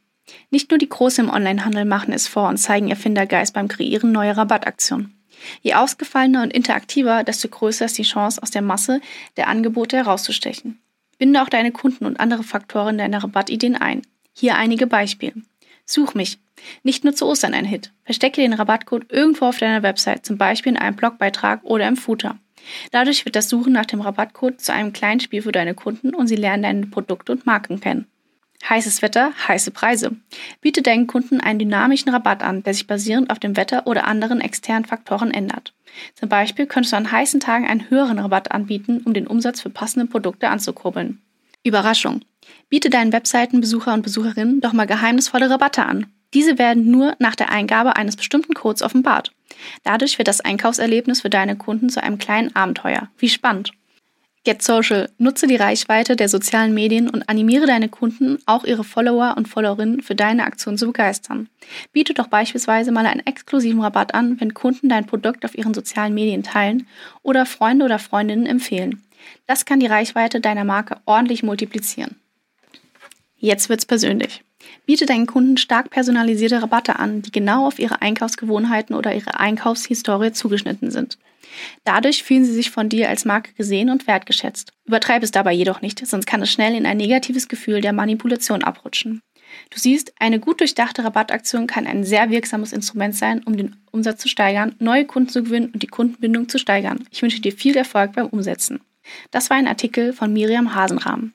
Nicht 0.49 0.69
nur 0.69 0.77
die 0.77 0.89
Großen 0.89 1.25
im 1.25 1.31
Onlinehandel 1.31 1.85
machen 1.85 2.13
es 2.13 2.27
vor 2.27 2.47
und 2.47 2.57
zeigen 2.57 2.89
Erfindergeist 2.89 3.53
beim 3.53 3.67
Kreieren 3.67 4.11
neuer 4.11 4.37
Rabattaktionen. 4.37 5.17
Je 5.61 5.73
ausgefallener 5.73 6.43
und 6.43 6.53
interaktiver, 6.53 7.23
desto 7.23 7.47
größer 7.47 7.85
ist 7.85 7.97
die 7.97 8.03
Chance, 8.03 8.41
aus 8.41 8.51
der 8.51 8.61
Masse 8.61 9.01
der 9.37 9.47
Angebote 9.47 9.97
herauszustechen. 9.97 10.79
Binde 11.17 11.41
auch 11.41 11.49
deine 11.49 11.71
Kunden 11.71 12.05
und 12.05 12.19
andere 12.19 12.43
Faktoren 12.43 12.97
deiner 12.97 13.23
Rabattideen 13.23 13.75
ein. 13.75 14.03
Hier 14.33 14.55
einige 14.55 14.87
Beispiele. 14.87 15.33
Such 15.91 16.13
mich. 16.13 16.39
Nicht 16.83 17.03
nur 17.03 17.13
zu 17.13 17.25
Ostern 17.25 17.53
ein 17.53 17.65
Hit. 17.65 17.91
Verstecke 18.05 18.39
den 18.39 18.53
Rabattcode 18.53 19.11
irgendwo 19.11 19.47
auf 19.47 19.57
deiner 19.57 19.83
Website, 19.83 20.25
zum 20.25 20.37
Beispiel 20.37 20.71
in 20.71 20.77
einem 20.77 20.95
Blogbeitrag 20.95 21.65
oder 21.65 21.85
im 21.85 21.97
Footer. 21.97 22.37
Dadurch 22.91 23.25
wird 23.25 23.35
das 23.35 23.49
Suchen 23.49 23.73
nach 23.73 23.87
dem 23.87 23.99
Rabattcode 23.99 24.61
zu 24.61 24.71
einem 24.71 24.93
kleinen 24.93 25.19
Spiel 25.19 25.41
für 25.41 25.51
deine 25.51 25.73
Kunden 25.73 26.15
und 26.15 26.27
sie 26.27 26.37
lernen 26.37 26.63
deine 26.63 26.85
Produkte 26.85 27.33
und 27.33 27.45
Marken 27.45 27.81
kennen. 27.81 28.07
Heißes 28.69 29.01
Wetter, 29.01 29.33
heiße 29.49 29.71
Preise. 29.71 30.15
Biete 30.61 30.81
deinen 30.81 31.07
Kunden 31.07 31.41
einen 31.41 31.59
dynamischen 31.59 32.13
Rabatt 32.13 32.41
an, 32.41 32.63
der 32.63 32.73
sich 32.73 32.87
basierend 32.87 33.29
auf 33.29 33.39
dem 33.39 33.57
Wetter 33.57 33.85
oder 33.85 34.07
anderen 34.07 34.39
externen 34.39 34.85
Faktoren 34.85 35.31
ändert. 35.31 35.73
Zum 36.15 36.29
Beispiel 36.29 36.67
könntest 36.67 36.93
du 36.93 36.97
an 36.97 37.11
heißen 37.11 37.41
Tagen 37.41 37.67
einen 37.67 37.89
höheren 37.89 38.19
Rabatt 38.19 38.53
anbieten, 38.53 39.01
um 39.03 39.13
den 39.13 39.27
Umsatz 39.27 39.59
für 39.59 39.69
passende 39.69 40.05
Produkte 40.05 40.47
anzukurbeln. 40.47 41.21
Überraschung. 41.63 42.21
Biete 42.69 42.89
deinen 42.89 43.13
Webseitenbesucher 43.13 43.93
und 43.93 44.01
Besucherinnen 44.01 44.61
doch 44.61 44.73
mal 44.73 44.87
geheimnisvolle 44.87 45.49
Rabatte 45.49 45.85
an. 45.85 46.07
Diese 46.33 46.57
werden 46.57 46.89
nur 46.89 47.15
nach 47.19 47.35
der 47.35 47.49
Eingabe 47.49 47.97
eines 47.97 48.15
bestimmten 48.15 48.53
Codes 48.53 48.81
offenbart. 48.81 49.31
Dadurch 49.83 50.17
wird 50.17 50.27
das 50.27 50.41
Einkaufserlebnis 50.41 51.21
für 51.21 51.29
deine 51.29 51.57
Kunden 51.57 51.89
zu 51.89 52.01
einem 52.01 52.17
kleinen 52.17 52.55
Abenteuer. 52.55 53.09
Wie 53.17 53.29
spannend! 53.29 53.73
Get 54.43 54.63
Social. 54.63 55.11
Nutze 55.19 55.45
die 55.45 55.55
Reichweite 55.55 56.15
der 56.15 56.27
sozialen 56.27 56.73
Medien 56.73 57.09
und 57.09 57.29
animiere 57.29 57.67
deine 57.67 57.89
Kunden, 57.89 58.39
auch 58.47 58.63
ihre 58.63 58.83
Follower 58.83 59.35
und 59.37 59.47
Followerinnen 59.47 60.01
für 60.01 60.15
deine 60.15 60.45
Aktion 60.45 60.79
zu 60.79 60.87
begeistern. 60.87 61.47
Biete 61.91 62.15
doch 62.15 62.25
beispielsweise 62.25 62.91
mal 62.91 63.05
einen 63.05 63.25
exklusiven 63.27 63.81
Rabatt 63.81 64.15
an, 64.15 64.41
wenn 64.41 64.55
Kunden 64.55 64.89
dein 64.89 65.05
Produkt 65.05 65.45
auf 65.45 65.55
ihren 65.55 65.75
sozialen 65.75 66.15
Medien 66.15 66.41
teilen 66.41 66.87
oder 67.21 67.45
Freunde 67.45 67.85
oder 67.85 67.99
Freundinnen 67.99 68.47
empfehlen. 68.47 69.03
Das 69.45 69.65
kann 69.65 69.79
die 69.79 69.85
Reichweite 69.85 70.41
deiner 70.41 70.63
Marke 70.63 70.97
ordentlich 71.05 71.43
multiplizieren. 71.43 72.15
Jetzt 73.37 73.69
wird's 73.69 73.85
persönlich. 73.85 74.43
Biete 74.87 75.05
deinen 75.05 75.27
Kunden 75.27 75.57
stark 75.57 75.91
personalisierte 75.91 76.63
Rabatte 76.63 76.97
an, 76.97 77.21
die 77.21 77.31
genau 77.31 77.67
auf 77.67 77.77
ihre 77.77 78.01
Einkaufsgewohnheiten 78.01 78.95
oder 78.95 79.13
ihre 79.13 79.39
Einkaufshistorie 79.39 80.31
zugeschnitten 80.31 80.89
sind. 80.89 81.19
Dadurch 81.83 82.23
fühlen 82.23 82.45
sie 82.45 82.53
sich 82.53 82.71
von 82.71 82.89
dir 82.89 83.09
als 83.09 83.25
Marke 83.25 83.53
gesehen 83.53 83.89
und 83.89 84.07
wertgeschätzt. 84.07 84.71
Übertreib 84.85 85.23
es 85.23 85.31
dabei 85.31 85.53
jedoch 85.53 85.81
nicht, 85.81 86.05
sonst 86.05 86.25
kann 86.25 86.41
es 86.41 86.51
schnell 86.51 86.75
in 86.75 86.85
ein 86.85 86.97
negatives 86.97 87.47
Gefühl 87.47 87.81
der 87.81 87.93
Manipulation 87.93 88.63
abrutschen. 88.63 89.21
Du 89.69 89.79
siehst, 89.79 90.13
eine 90.19 90.39
gut 90.39 90.59
durchdachte 90.59 91.03
Rabattaktion 91.03 91.67
kann 91.67 91.87
ein 91.87 92.03
sehr 92.03 92.29
wirksames 92.29 92.73
Instrument 92.73 93.15
sein, 93.15 93.41
um 93.43 93.57
den 93.57 93.75
Umsatz 93.91 94.21
zu 94.21 94.27
steigern, 94.27 94.75
neue 94.79 95.05
Kunden 95.05 95.29
zu 95.29 95.43
gewinnen 95.43 95.71
und 95.73 95.83
die 95.83 95.87
Kundenbindung 95.87 96.49
zu 96.49 96.57
steigern. 96.57 97.05
Ich 97.11 97.21
wünsche 97.21 97.41
dir 97.41 97.51
viel 97.51 97.75
Erfolg 97.75 98.13
beim 98.13 98.27
Umsetzen. 98.27 98.79
Das 99.31 99.49
war 99.49 99.57
ein 99.57 99.67
Artikel 99.67 100.13
von 100.13 100.31
Miriam 100.31 100.75
Hasenrahm. 100.75 101.33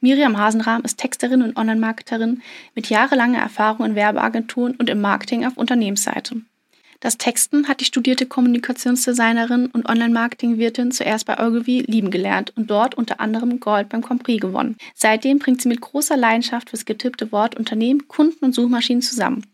Miriam 0.00 0.36
Hasenrahm 0.36 0.82
ist 0.82 0.98
Texterin 0.98 1.42
und 1.42 1.56
Online-Marketerin 1.56 2.42
mit 2.74 2.88
jahrelanger 2.88 3.38
Erfahrung 3.38 3.86
in 3.86 3.94
Werbeagenturen 3.94 4.74
und 4.74 4.90
im 4.90 5.00
Marketing 5.00 5.46
auf 5.46 5.56
Unternehmensseite. 5.56 6.42
Das 7.02 7.18
Texten 7.18 7.66
hat 7.66 7.80
die 7.80 7.84
studierte 7.84 8.26
Kommunikationsdesignerin 8.26 9.66
und 9.66 9.88
Online-Marketing-Wirtin 9.88 10.92
zuerst 10.92 11.26
bei 11.26 11.44
Ogilvy 11.44 11.80
lieben 11.80 12.12
gelernt 12.12 12.52
und 12.56 12.70
dort 12.70 12.94
unter 12.94 13.18
anderem 13.18 13.58
Gold 13.58 13.88
beim 13.88 14.02
Prix 14.02 14.40
gewonnen. 14.40 14.76
Seitdem 14.94 15.40
bringt 15.40 15.60
sie 15.60 15.68
mit 15.68 15.80
großer 15.80 16.16
Leidenschaft 16.16 16.70
fürs 16.70 16.84
getippte 16.84 17.32
Wort 17.32 17.56
Unternehmen, 17.56 18.06
Kunden 18.06 18.44
und 18.44 18.54
Suchmaschinen 18.54 19.02
zusammen. 19.02 19.44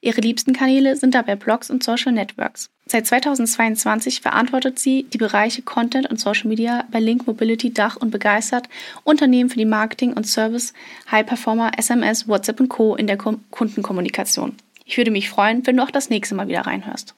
Ihre 0.00 0.20
liebsten 0.20 0.52
Kanäle 0.52 0.94
sind 0.94 1.16
dabei 1.16 1.34
Blogs 1.34 1.70
und 1.70 1.82
Social 1.82 2.12
Networks. 2.12 2.70
Seit 2.86 3.04
2022 3.08 4.20
verantwortet 4.20 4.78
sie 4.78 5.02
die 5.12 5.18
Bereiche 5.18 5.62
Content 5.62 6.08
und 6.08 6.20
Social 6.20 6.48
Media 6.48 6.84
bei 6.92 7.00
Link 7.00 7.26
Mobility 7.26 7.74
Dach 7.74 7.96
und 7.96 8.12
begeistert 8.12 8.68
Unternehmen 9.02 9.50
für 9.50 9.58
die 9.58 9.64
Marketing 9.64 10.12
und 10.12 10.28
Service, 10.28 10.72
High 11.10 11.26
Performer, 11.26 11.72
SMS, 11.76 12.28
WhatsApp 12.28 12.60
und 12.60 12.68
Co. 12.68 12.94
in 12.94 13.08
der 13.08 13.16
Kundenkommunikation. 13.16 14.54
Ich 14.84 14.96
würde 14.96 15.10
mich 15.10 15.28
freuen, 15.28 15.66
wenn 15.66 15.76
du 15.76 15.82
auch 15.82 15.90
das 15.90 16.10
nächste 16.10 16.34
Mal 16.34 16.48
wieder 16.48 16.62
reinhörst. 16.62 17.14